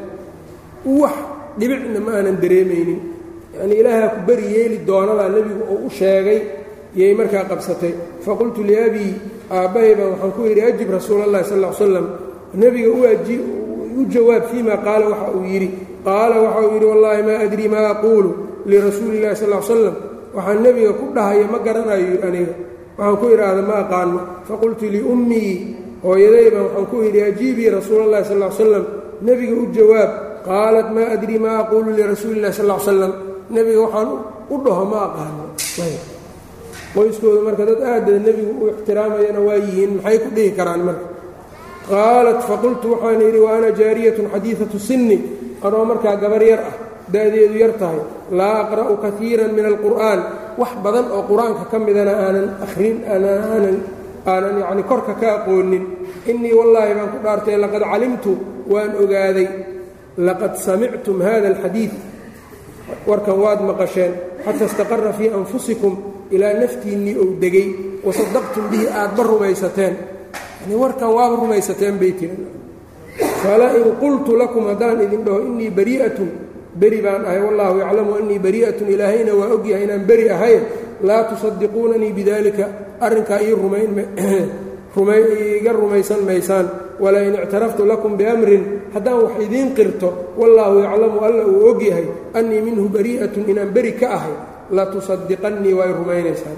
[1.01, 1.15] Wax
[1.59, 2.99] dhibicna ma aanan dareemaynin.
[3.55, 6.39] Yacnii ilaahaa ku beri yeeli doonadaa nebigu oo u sheegay
[6.99, 7.93] yay markaa qabsatay.
[8.25, 9.13] Faqultu liabii
[9.57, 12.05] aabbahay waxaan ku yidhi ajib rasuula allahi sal l slam
[12.61, 12.89] nebiga
[13.99, 15.69] u jawaab fii ma qaala waxa uu yidhi.
[16.07, 18.29] Qaala waxa uu yidhi wallaahi maa adrii maa aquulu
[18.69, 19.95] lirasuuli illahi sal l slam
[20.35, 22.53] waxaan nebiga ku dhahaya ma garanayo aniga.
[22.97, 24.19] Waxaan ku idhaahda ma aqaano.
[24.47, 25.53] Faqultu liummii
[26.05, 28.85] hooyadaybaan waxaan ku yidhi ajiibii rasuula allahi sal l slam
[29.27, 30.11] nebiga u jawaab
[30.47, 33.11] qaalat maa adrii maa aquulu lirasuuli illahi sal slam
[33.55, 34.09] nebiga waxaan
[34.53, 35.43] u dhaho ma aqaano
[36.95, 41.05] qoyskooda marka dad aada nebigu u ixtiraamayana waa yihiin maxay ku dhihi karaan marka?
[41.91, 45.17] Qaalat faqultu waxaan yidhi wa ana jaariyatun xadiidatu sinni.
[45.65, 46.75] Anoo markaa gabar yar ah
[47.13, 48.01] da'deedu yar tahay.
[48.39, 50.19] Laa aqra'u kaiiran min alqur'aan.
[50.61, 53.77] Wax badan oo qur'aanka ka midana aanan akhrin aanan
[54.25, 55.83] aanan yacni korka ka aqoonin
[56.29, 58.31] innii wallaahi baan ku dhaartay laqad calimtu
[58.67, 59.47] waan ogaaday
[60.17, 61.91] laqad samictum hada alxadiid.
[63.07, 64.11] Warkan waad maqasheen
[64.45, 65.93] xata istaqara fii anfusikum
[66.31, 67.67] ilaa naftiinnii ou degay
[68.05, 69.93] wasadaqtum bihi aadba rumaysateen.
[70.61, 72.37] Yani warkan waaba rumaysateen bay tiri.
[73.41, 76.29] Falain qultu lakum haddaan idin dhaho innii barii'atun
[76.75, 80.55] beri baan ahay wallaahu yaclamu annii barii'atun ilaahayna waa ogyahay inaan beri ahay
[81.03, 82.67] laa tusadiquunanii bidalika
[82.99, 83.55] arrinkaa ii
[85.61, 86.69] iga rumaysan maysaan.
[86.99, 92.89] Walain ictaraftu lakum biamrin haddaan wax idiin qirto wallaahu yaclamu alla uu ogyahay annii minhu
[92.89, 94.35] barii'atun inaan beri ka ahay
[94.69, 96.57] latusadiqannii waa y rumaynaysaan.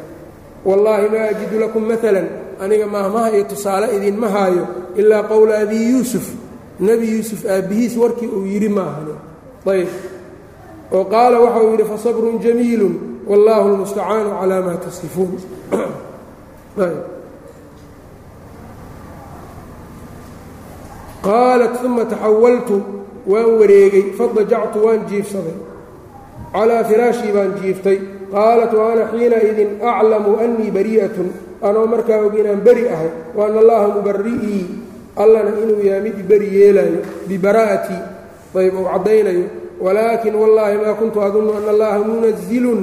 [0.65, 2.27] Wallaahi maa ajidu lakum maalan
[2.59, 6.27] aniga maahmaha iyo tusaale idinma haayo ilaa qowla abii yuusuf
[6.79, 9.15] nebi yuusuf aabbihiis warkii uu yidhi maahani
[9.71, 9.87] ayb
[10.91, 15.31] oo qaala waxa uu yidhi fasabrun jamiilun wallaahu lmustacaanu calaa maa tasifuun
[21.23, 22.77] qaalat uma taxawaltu
[23.27, 25.55] waan wareegay fadajactu waan jiifsaday
[26.53, 27.97] calaa firaashii baan jiiftay
[28.33, 31.29] qaalat wa ana xiinaidin aclamu annii barii'atun
[31.67, 34.63] anoo markaa og inaan beri ahay wa ana allaha mubari'ii
[35.15, 36.99] allana inuu yahay mid beri yeelaayo
[37.29, 38.01] bibaraa'atii
[38.59, 39.45] ayb uu caddaynayo
[39.85, 42.81] walaakin wallaahi maa kuntu adunnu ana allaha munazilun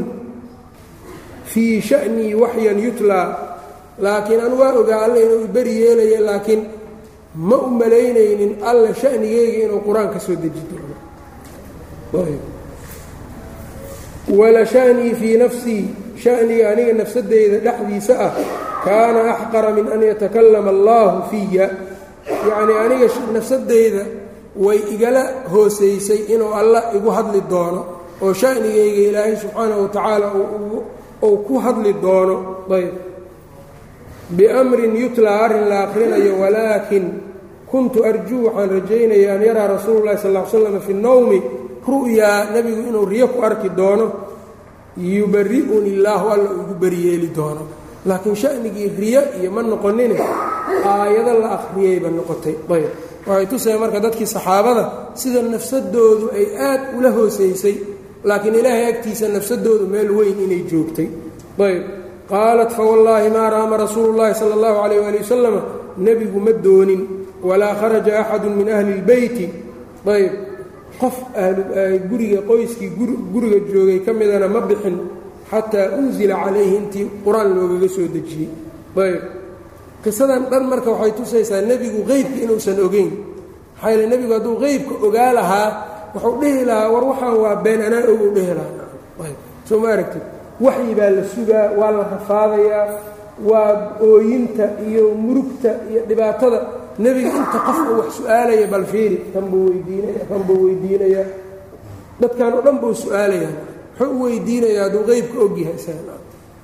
[1.53, 3.27] fii sha'nii waxyan yutlaa
[4.05, 6.63] laakiin anu waa ogaa alle inuu beri yeelaya laakiin
[7.49, 10.97] ma u malaynaynin alla shanigeyga inuu qur'aan ka soo deji doono.
[14.39, 15.85] Wala shanii fii nafsii
[16.23, 18.33] shaniga aniga nafsadeyda dhexdiisa ah
[18.85, 21.67] kaana axqara min an yatakallama allaahu fiya
[22.49, 24.03] yacnii aniga nafsadeyda
[24.65, 25.23] way igala
[25.53, 27.83] hoosaysay inuu alla igu hadli doono
[28.23, 30.83] oo shanigeyga ilaahay subxaanahu watacaala uu
[31.21, 32.65] ku hadli doono.
[32.71, 32.95] Ayb
[34.31, 37.05] biamrin yutlaa arrin la akhrinayo walaakin
[37.71, 41.39] kuntu arjuu waxaan rajaynaya an yaraa rasuulu llahi sal l slam fi nnowmi
[41.87, 44.07] ru'yaa nebigu inuu riyo ku arki doono.
[44.99, 47.63] Yubari'uni illaahu alla ugu beriyeeli doono.
[48.07, 50.17] Laakiin shanigii riyo iyo ma noqonine
[50.85, 52.55] aayado la akhriyeyba noqotay.
[52.71, 52.91] Ayb
[53.27, 57.77] waxay tusaya marka dadkii saxaabada sida nafsadoodu ay aad ula hoosaysay
[58.25, 61.09] laakiin ilaahay agtiisa nafsadoodu meel weyn inay joogtay.
[61.59, 61.83] Ayb.
[62.31, 65.61] Qaalat fawallaahi maa raama rasuulu llahi sala allahu calayh waali wasalama
[65.99, 67.03] nebigu ma doonin
[67.43, 69.47] walaa kharaja axadu min ahli اlbeyti
[70.07, 70.33] ayb.
[71.01, 71.17] Qof
[72.11, 72.91] guriga qoyskii
[73.33, 74.97] guriga joogay ka midana ma bixin
[75.51, 78.49] xataa unzila calayhi intii qur'aan loogaga soo dejiyey.
[78.97, 79.23] Ayb.
[80.05, 83.11] Qisadan dhan marka waxay tusaysaa nebigu qeybka inuusan ogeyn.
[83.75, 85.69] Maxaa yele nebigu hadduu qeybka ogaa lahaa
[86.15, 89.33] wuxuu dhihi lahaa war waxaan waa been anaa oguu dhihi lahaa.
[89.69, 90.23] Soo ma aragtid?
[90.61, 92.87] Waxyi baa la sugaa waa la rafaadayaa
[93.51, 93.71] waa
[94.09, 96.61] ooyinta iyo murugta iyo dhibaatada.
[96.99, 101.27] Nebiga inta qofka wax su'aalaya bal fiiri kan buu weydiinaya kan buu weydiinayaa
[102.21, 103.53] dadkan oo dhan buu su'aalayaa
[103.97, 105.79] muxuu u weydiinayaa hadduu qeybka ogyahay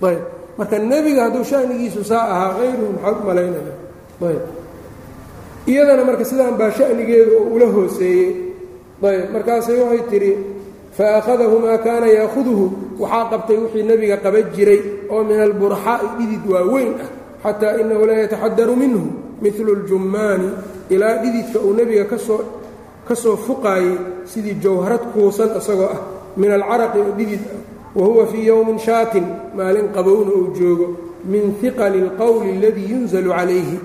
[0.08, 0.20] ayb
[0.58, 3.74] marka nebiga hadduu shanigiisu saa ahaa hayruhu maxaad u malaynaya.
[4.28, 4.42] Ayb
[5.70, 8.28] iyadana marka sidaan baa shanigeedu oo ula hooseeyey
[9.02, 10.32] ayb markaasay waxay tidhi
[10.96, 12.64] faakhadahu maa kaana yaahuduhu
[12.98, 14.80] waxaa qabtay wixii nebiga qaban jiray
[15.10, 17.08] oo min alburxaa'i dhidid waaweyn ah
[17.44, 19.02] xataa inahu la yataxadaru minhu
[19.42, 20.48] milu اljummaani
[20.90, 22.40] ilaa dhididka uu nebiga ka soo
[23.08, 26.00] ka soo fuqaayey sidii jawharad kuusan isagoo ah
[26.36, 27.60] min alcaraqi oo dhidid ah
[27.98, 29.26] wa huwa fii yowmin shaatin
[29.56, 30.86] maalin qabowna uu joogo
[31.24, 33.78] min hiqali اlqowli aladii yunzalu calayhi.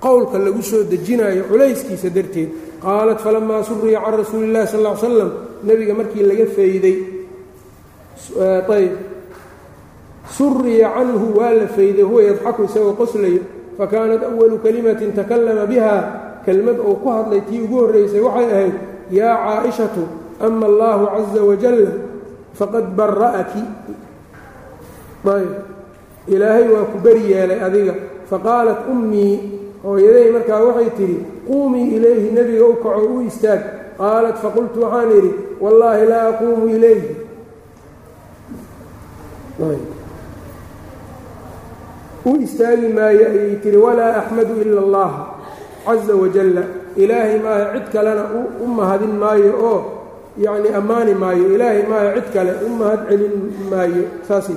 [0.00, 2.48] Qowlka lagu soo dejinayo culayskiisa darteed
[2.84, 5.30] qaalat falamaa suriya can rasuuli اllahi sal ly slam
[5.68, 6.96] nebiga markii laga fayday
[8.78, 8.92] ayb
[10.38, 13.42] suriya canhu waa la fayday huwa yadxaku isagoo qoslayo
[13.78, 15.96] fakaanat awalu kalimatin takallama biha.
[16.46, 18.74] Kelmad uu ku hadlay tii ugu horraysay waxay ahayd
[19.12, 20.02] yaa caaishatu
[20.40, 21.92] ama allahu caza wajalla
[22.58, 23.62] faqad bara'aki
[25.28, 25.50] ayb
[26.34, 27.94] ilaahay waa ku beri yeelay adiga
[28.30, 29.34] faqaalat ummii
[29.84, 31.18] hooyaday markaa waxay tidhi
[31.48, 33.62] quumii ilayhi nebiga u kaco u istaag.
[33.98, 35.30] Qaalat faqultu waxaan idhi
[35.60, 37.08] wallaahi laa aquumu ilayhi.
[42.30, 45.10] U istaagi maayo ayay tihi walaa axmadu ila allah
[45.86, 46.62] caza wajalla
[46.96, 48.24] ilaahay maaha cid kalena
[48.62, 49.80] u mahadin maayo oo
[50.44, 51.44] yacni ammaani maayo.
[51.54, 53.34] Ilaahay maaha cid kale u mahad celin
[53.70, 54.56] maayo saasay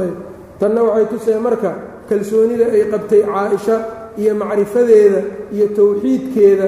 [0.00, 0.16] ayb.
[0.60, 1.70] Tanna waxay tusee marka
[2.08, 3.76] kalsoonida ay qabtay caaisha
[4.18, 5.20] iyo macrifadeeda
[5.54, 6.66] iyo towxiidkeeda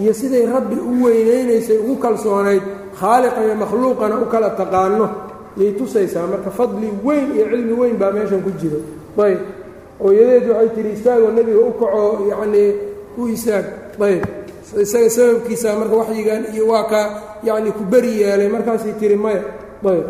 [0.00, 2.62] iyo siday rabbi u weynaynaysay ugu kalsoonayd
[3.00, 5.06] khaaliqa iyo makhluuqana u kala taqaano
[5.56, 6.26] yay tusaysaa.
[6.26, 8.78] Marka fadli weyn iyo cilmi weyn baa meeshan ku jiro.
[9.18, 9.38] Ayb.
[10.02, 12.70] Hooyadeed waxay tihi istaagoo nebiga u kaco yacnii
[13.18, 13.64] u istaag
[14.00, 14.22] ayb.
[14.82, 17.00] Isaga sababkiisa marka waxyigan iyo waa ka
[17.46, 18.48] yacni ku beri yeelay.
[18.50, 19.42] Markaasay tihi maya.
[19.86, 20.06] Ayb.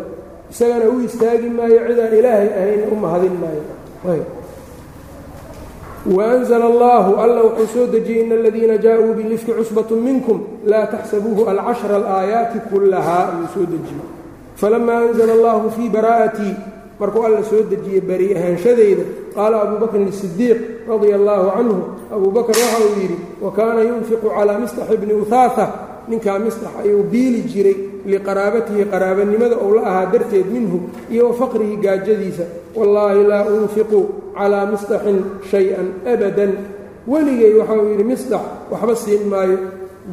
[0.51, 3.63] Isagana u istaagi maayo cidaan ilaahay ahayna u mahadin maayo.
[4.13, 4.25] Ayb
[6.05, 11.95] waanzl allahu alla wuxuu soo dejiyey in aladiina jaa-uu bilifki cusbatu minkum laa taxsabuuhu alcashra
[11.95, 14.05] alaayaati kullahaa ayuu soo dejiyey
[14.55, 16.55] falamaa anzla allahu fii baraa'atii
[16.99, 19.03] markuu alla soo dejiyey bari ahaanshadayda
[19.35, 20.57] qaala abu bakrin isidiiq
[20.89, 21.81] radia allaahu canhu
[22.15, 25.67] abuu bakr waxa uu yidhi wa kaana yunfiqu calaa mistax ibni uhaaa
[26.07, 27.75] ninkaa mistax ayuu biili jiray
[28.11, 30.77] liqaraabatihi qaraabanimada ou la ahaa darteed minhu
[31.13, 32.43] iyo wa faqrihi gaajadiisa.
[32.75, 33.99] Wallaahi laa unfiqu
[34.37, 35.17] calaa mistaxin
[35.51, 36.51] shay-an abadan.
[37.07, 39.57] Weligay waxa uu yidhi mistax waxba siin maayo.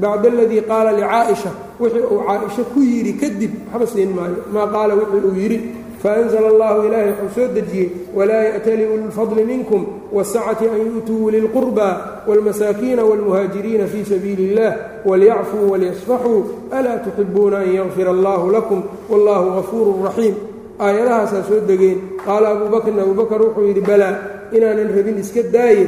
[0.00, 4.38] Bacda aladii qaala licaa'isha wixii uu caaisha ku yidhi kadib waxba siin maayo.
[4.54, 5.58] Maa qaala wixii uu yidhi
[6.03, 11.87] faأnzla allahu ilaahay wuxuu soo dejiyey walaa ya'tali ulilfadli minkum waasacati an yu'tuu lilqurba
[12.27, 14.71] wاlmasaakiina wاlmuhaajiriina fii sabiili اllah
[15.05, 16.39] walyacfuu walyasfaxuu
[16.71, 20.35] alaa tuxibuuna an yakfir allahu lakum wallahu gafuuru raxiim
[20.79, 24.13] aayadahaasaa soo degeen qaala abuu bakrin abuu bakr wuxuu yidhi balaa
[24.51, 25.87] inaanan rabin iska daaye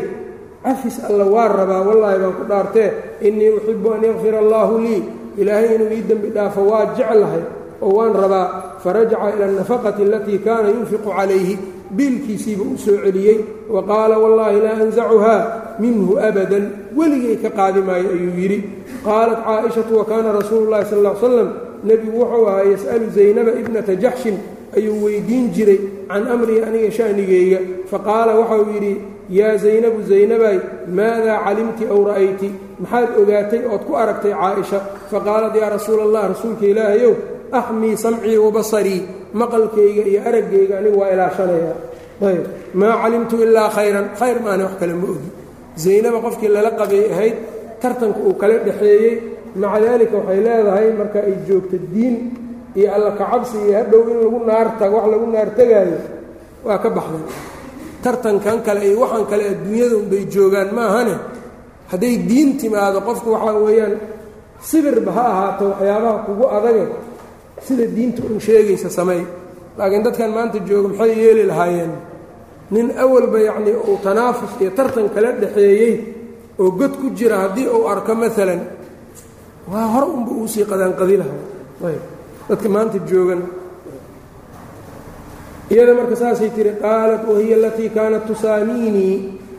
[0.64, 2.90] cafis alla waa rabaa wallaahi baan ku dhaartee
[3.28, 5.04] innii uxibu an yakfir allaahu lii
[5.38, 7.44] ilaahay inuu ii dembi dhaafo waa jeclahay
[7.82, 8.46] oo waan rabaa
[8.85, 11.59] farajaca ila alnafaqati alatii kaana yunfiqu calayhi.
[11.97, 13.39] Biilkiisiiba u soo celiyey.
[13.75, 15.41] Wa qaala wallaahi laa ansacuhaa
[15.83, 16.65] minhu abadan.
[16.97, 18.59] Weligay ka qaadi maayo ayuu yidhi.
[19.05, 21.49] Qaalat caaishatu wa kaana rasuulu llahi sal ll slam
[21.85, 24.37] nebigu wuxuu ahaa yas'alu zaynaba ibnata jaxshin
[24.77, 27.59] ayuu weydiin jiray can amrii aniga sha'nigeyga.
[27.91, 28.93] Faqaala waxauu yidhi
[29.39, 30.59] yaa zaynabu zaynabay
[30.89, 32.49] maadaa calimti ow ra'ayti?
[32.81, 34.81] Maxaad ogaatay ood ku aragtay caaisha?
[35.13, 37.15] Faqaalat yaa rasuula allah rasuulka ilaahayow
[37.61, 39.03] axmii samcii wa basarii
[39.41, 41.77] maqalkayga iyo araggayga anigu waa ilaashanayaa
[42.31, 42.45] ayb
[42.81, 45.31] maa calimtu ilaa khayran khayr maana wax kale ma ogi.
[45.85, 47.37] Zaynaba qofkii lala qabay ahayd
[47.83, 49.13] tartanka uu kala dhexeeyey
[49.61, 52.17] maca daalika waxay leedahay marka ay joogto diin
[52.79, 55.99] iyo alla kacabsi iyo hadhow in lagu naarta wax lagu naartegaayo
[56.67, 57.25] waa ka baxday.
[58.05, 61.15] Tartankan kale iyo waxaan kale adduunyada unbay joogaan maahane?
[61.91, 63.95] Hadday diin timaado qofku waxaa weeyaan
[64.69, 66.85] sibirba ha ahaato waxyaabaha kugu adage
[67.61, 69.23] sida diinta un sheegaysa samey
[69.79, 71.93] laakiin dadkan maanta jooga maxay yeeli lahaayeen?
[72.71, 75.95] Nin awalba yacnii uu tanaafus iyo tartan kala dhexeeyey
[76.59, 78.61] oo god ku jira haddii uu arko maalan
[79.71, 81.41] waa hor unba uusii qadaanqadi lahaa.
[81.89, 82.03] Ayb
[82.49, 83.43] dadka maanta joogan.
[85.71, 89.17] Iyada marka saasay tihi qaalat wahiya alatii kaanat tusaamiinii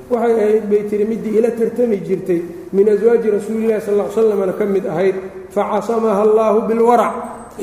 [0.09, 2.41] waxay ahayd bay tihi middii ila tartami jirtay
[2.73, 5.15] min aswaaji rasuulillahi sal ll slamna ka mid ahayd
[5.49, 7.13] facasamaha allaahu bilwarac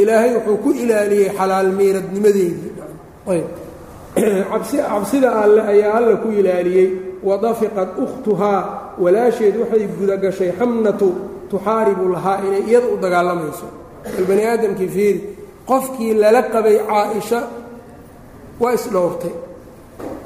[0.00, 2.72] ilaahay wuxuu ku ilaaliyey xalaal miiradnimadeedii
[3.32, 3.46] ayb.
[4.90, 6.88] Cabsida alle ayaa alla ku ilaaliyey.
[7.28, 8.60] Wadafiqat ukhtuhaa
[9.02, 11.08] walaasheed waxay gudagashay xamnatu
[11.50, 13.66] tuxaaribu lahaa inay iyada u dagaalamayso.
[14.16, 15.20] Bal bani aadamkii fiiri
[15.70, 17.40] qofkii lala qabay caaisha
[18.62, 19.34] waa isdhowrtay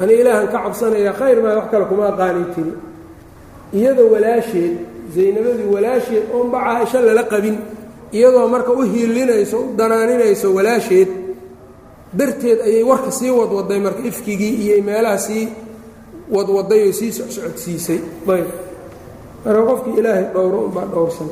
[0.00, 2.72] ani ilaahan ka cabsanaya khayr maa wax kale kuma aqaanay tiri.
[3.78, 4.74] Iyada walaasheed
[5.14, 7.56] zaynabadii walaasheed oonba caaisho lala qabin
[8.16, 11.08] iyadoo marka u hiilinayso u danaaninayso walaasheed
[12.18, 15.44] darteed ayay warka sii wadwaday marka ifkigii iyo meelaha sii
[16.34, 17.98] wadwaday oo sii socsocodsiisay
[18.34, 18.46] ayb.
[19.44, 21.28] Marka qofkii ilaahay dhowro unbaa dhowrsan.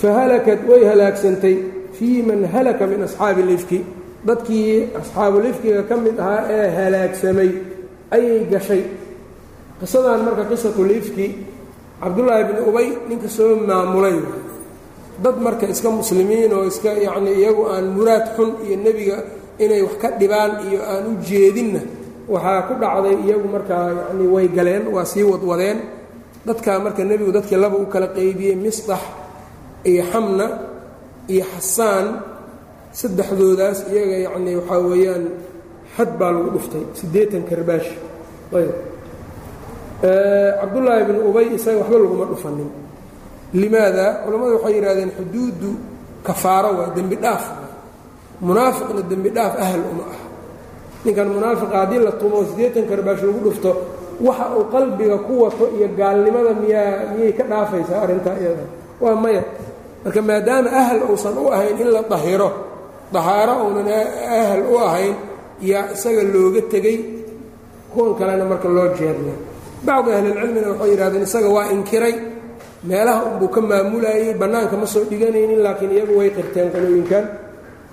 [0.00, 1.56] Fahalakat way halaagsantay
[1.96, 3.78] fii man halaka min asxaabi ilifki
[4.26, 7.50] dadkii asxaabulifkiga ka mid ahaa ee halaagsamay
[8.14, 8.82] ayay gashay.
[9.80, 11.26] Qisadan marka qisatulifki
[12.02, 14.16] cabdullaahi bni ubay ninka soo maamulay
[15.24, 19.16] dad marka iska muslimiin oo iska yacnii iyagu aan muraad xun iyo nebiga
[19.64, 21.80] inay wax ka dhibaan iyo aan u jeedinna
[22.32, 25.78] waxaa ku dhacday iyagu markaa yacnii way galeen waa sii wadwadeen.
[26.46, 29.02] Dadkaa marka nebigu dadkii laba u kala qeybiyey misdax
[29.90, 30.46] iyo xamna
[31.34, 32.06] iyo xasaan
[33.00, 35.24] saddexdoodaas iyaga yacnii waxaa weeyaan
[35.96, 37.88] xad baa lagu dhuftay siddeetan karbaash.
[38.58, 38.70] Ayb
[40.60, 42.70] cabdullaahi bn ubay isaga waxba laguma dhufanin
[43.60, 45.70] limaada culammadu waxay yidhahdeen xuduuddu
[46.26, 47.44] kafaaro waa dembi dhaaf.
[48.46, 50.20] Munaafiqna dembi dhaaf ahal uma ah
[51.04, 53.70] ninkan munaafiqa haddii la tumo siddeetan karbaash lagu dhufto
[54.26, 58.64] waxa uu qalbiga ku wato iyo gaalnimada miyaa miyay ka dhaafaysaa arrintaa iyada.
[59.02, 59.42] Waa maya.
[60.04, 62.50] Marka maadaama ahal uusan u ahayn in la dahiro
[63.14, 63.88] dahaaro uunan
[64.40, 65.14] ahal u ahayn
[65.70, 66.98] yaa isaga looga tegey
[67.94, 69.34] kuwan kalena marka loo jeerna
[69.86, 72.14] bacdu ahlilcilmina waxay yidhahdeen isaga waa inkiray
[72.88, 77.24] meelaha unbuu ka maamulayey bannaanka ma soo dhiganaynin laakiin iyagu way qirteen qolooyinkan.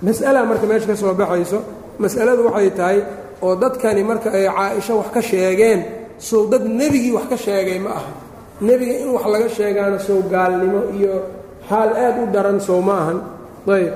[0.02, 1.58] Mas'ala marka meesha ka soo baxayso
[2.02, 2.98] mas'aladu waxay tahay
[3.44, 5.80] oo dadkani marka ay caa-isho wax ka sheegeen
[6.28, 8.12] sow dad nebigii wax ka sheegay ma aha.
[8.66, 11.14] Nebiga in wax laga sheegaana sow gaalnimo iyo
[11.68, 13.18] xaal aad u daran sow ma ahan.
[13.68, 13.92] Ayb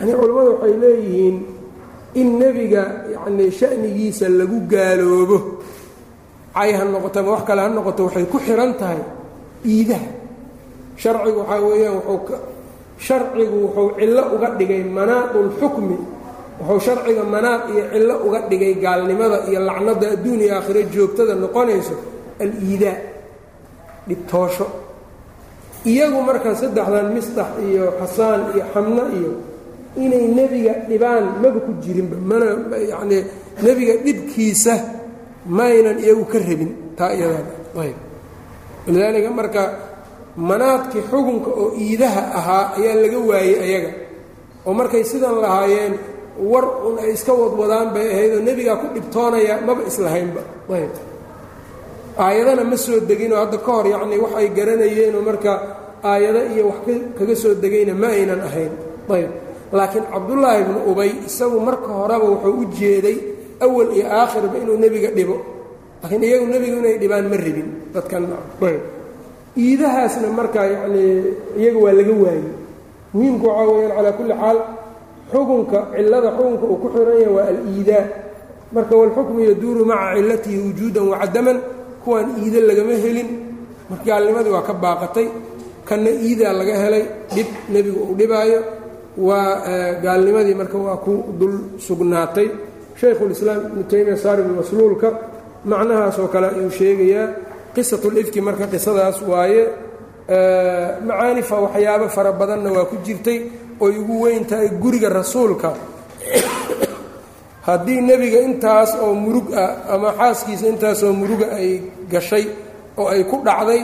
[0.00, 1.36] yanii culammadu waxay leeyihiin
[2.20, 2.82] in nebiga
[3.14, 5.38] yacnii sha'nigiisa lagu gaaloobo.
[6.56, 9.00] Cay ha noqoto ama wax kale ha noqoto waxay ku xihan tahay
[9.64, 10.08] iidaha
[11.02, 12.00] sharcigu waxaa weeyaan
[13.06, 15.96] sharcigu wuxuu cillo uga dhigay manaaqulxukmi
[16.60, 21.94] wuxuu sharciga manaaq iyo cillo uga dhigay gaalnimada iyo lacnada adduun iyo aakhiro joogtada noqonayso
[22.44, 22.98] al-iidaa
[24.08, 24.66] dhibtoosho.
[25.90, 29.30] Iyagu marka saddexdan misdax iyo xasaan iyo xamno iyo
[30.04, 32.46] inay nebiga dhibaan maba ku jirinba mana
[32.92, 33.22] yacnii
[33.64, 34.74] nebiga dhibkiisa
[35.46, 37.46] maynan iyagu ka rabin taa iyadan
[37.82, 37.98] ayb
[38.86, 39.62] walidaalika marka
[40.36, 43.90] manaadkii xukunka oo iidaha ahaa ayaa laga waayey ayaga.
[44.66, 45.94] Oo markay sidan lahaayeen
[46.50, 50.42] war un ay iska wadwadaan bay ahayd oo nebigaa ku dhibtoonaya maba islahaynba.
[50.76, 50.92] Ayb
[52.24, 55.52] aayadana ma soo deginoo hadda ka hor yacnii wax ay garanayeenoo marka
[56.10, 56.78] aayado iyo wax
[57.18, 58.72] kaga soo degayna ma aynan ahayn.
[59.14, 59.30] Ayb
[59.72, 63.16] laakiin cabdullaahi ibnu ubay isagu marka horeba wuxuu u jeeday
[63.64, 65.36] awal iyo aakhirba inuu nebiga dhibo
[66.02, 68.22] laakiin iyagu nebigu inay dhibaan ma rabin dadkan
[69.64, 71.12] iidahaasna marka yacnii
[71.60, 72.44] iyaga waa laga waayey.
[73.14, 74.58] Muhiimku waxaa weyaan calaa kulli xaal
[75.32, 78.04] xukunka cillada xukunka uu ku xiran yahay waa al-iidaa.
[78.74, 81.58] Marka walxukmu yaduuru maca cillatihi wujuudan wacadaman
[82.04, 83.28] kuwaan iida lagama helin.
[83.90, 85.26] Marka gaalnimadii waa ka baaqatay
[85.88, 88.60] kanna iidaa laga helay dhib nebigu uu dhibaayo.
[89.28, 89.48] Waa
[90.04, 91.54] gaalnimadii marka waa ku dul
[91.86, 92.48] sugnaatay.
[93.00, 95.08] Shaykhulislaam ibnu taymiya saaribu masluulka
[95.70, 97.26] macnahaasoo kale ayuu sheegayaa
[97.74, 99.62] qisatulifki marka qisadaas waaye
[101.08, 103.38] macaanifa waxyaabo fara badanna waa ku jirtay
[103.84, 105.70] oy ugu weyn tahay guriga rasuulka.
[107.66, 111.68] Haddii nebiga intaas oo murug ah ama xaaskiisa intaasoo muruga ay
[112.12, 112.44] gashay
[112.98, 113.82] oo ay ku dhacday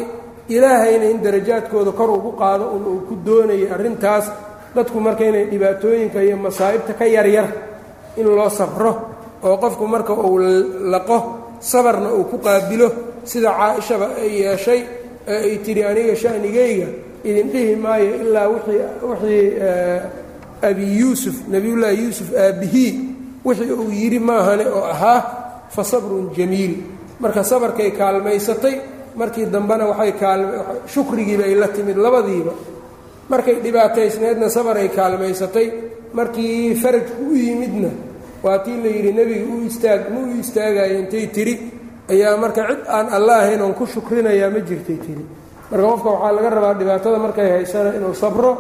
[0.54, 4.26] ilaahayna in darajaadkooda kor ugu qaado un uu ku doonayay arrintaas
[4.74, 7.48] dadku marka inay dhibaatooyinka iyo masaa'ibta ka yaryar
[8.18, 8.92] in loo sabro
[9.46, 10.38] oo qofku marka uu
[10.92, 11.18] laqo
[11.60, 12.88] sabarna uu ku qaabilo
[13.24, 14.80] sida caa-ishaba ay yeeshay
[15.28, 16.86] ee ay tidhi aniga sha'nigayga
[17.28, 19.46] idin dhihi maayo ilaa wixii
[20.68, 22.92] abi yuusuf nebiyullaahi yuusuf aabbihii
[23.44, 25.20] wixii uu yidhi maahane oo ahaa
[25.74, 26.74] fa sabrun jamiil.
[27.20, 28.74] Marka sabarkay kaalmaysatay
[29.20, 30.12] markii dambena waxay
[30.92, 32.52] shukrigiiba ay la timid labadiiba.
[33.30, 35.66] Markay dhibaataysneedna sabar ay kaalmaysatay
[36.14, 37.90] markii farajku u yimidna
[38.44, 41.54] waa tii la yidhi nebiga u istaag ma u istaagayo intay tiri
[42.12, 45.24] ayaa marka cid aan alla ahayn oon ku shukrinayaa ma jirtay tiri
[45.70, 48.50] marka qofka waxaa laga rabaa dhibaatada markay haysana inuu sabro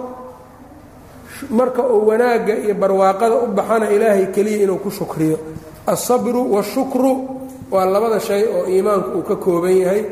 [1.58, 5.38] marka uu wanaagga iyo barwaaqada u baxana ilaahay keliya inuu ku shukriyo.
[5.86, 7.12] Alsabru waashukru
[7.72, 10.02] waa labada shay oo iimaanku uu ka kooban yahay.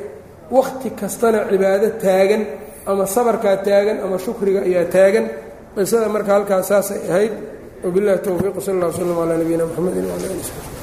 [0.51, 2.43] Wakhti kastana cibaado taagan
[2.87, 5.25] ama sabarkaa taagan ama shukriga ayaa taagan.
[5.75, 7.33] Qisada marka halkaas saasay ahayd
[7.87, 10.76] wabillahi towfiiq sal alla w slm calaa nabiyina mxamedi wala ali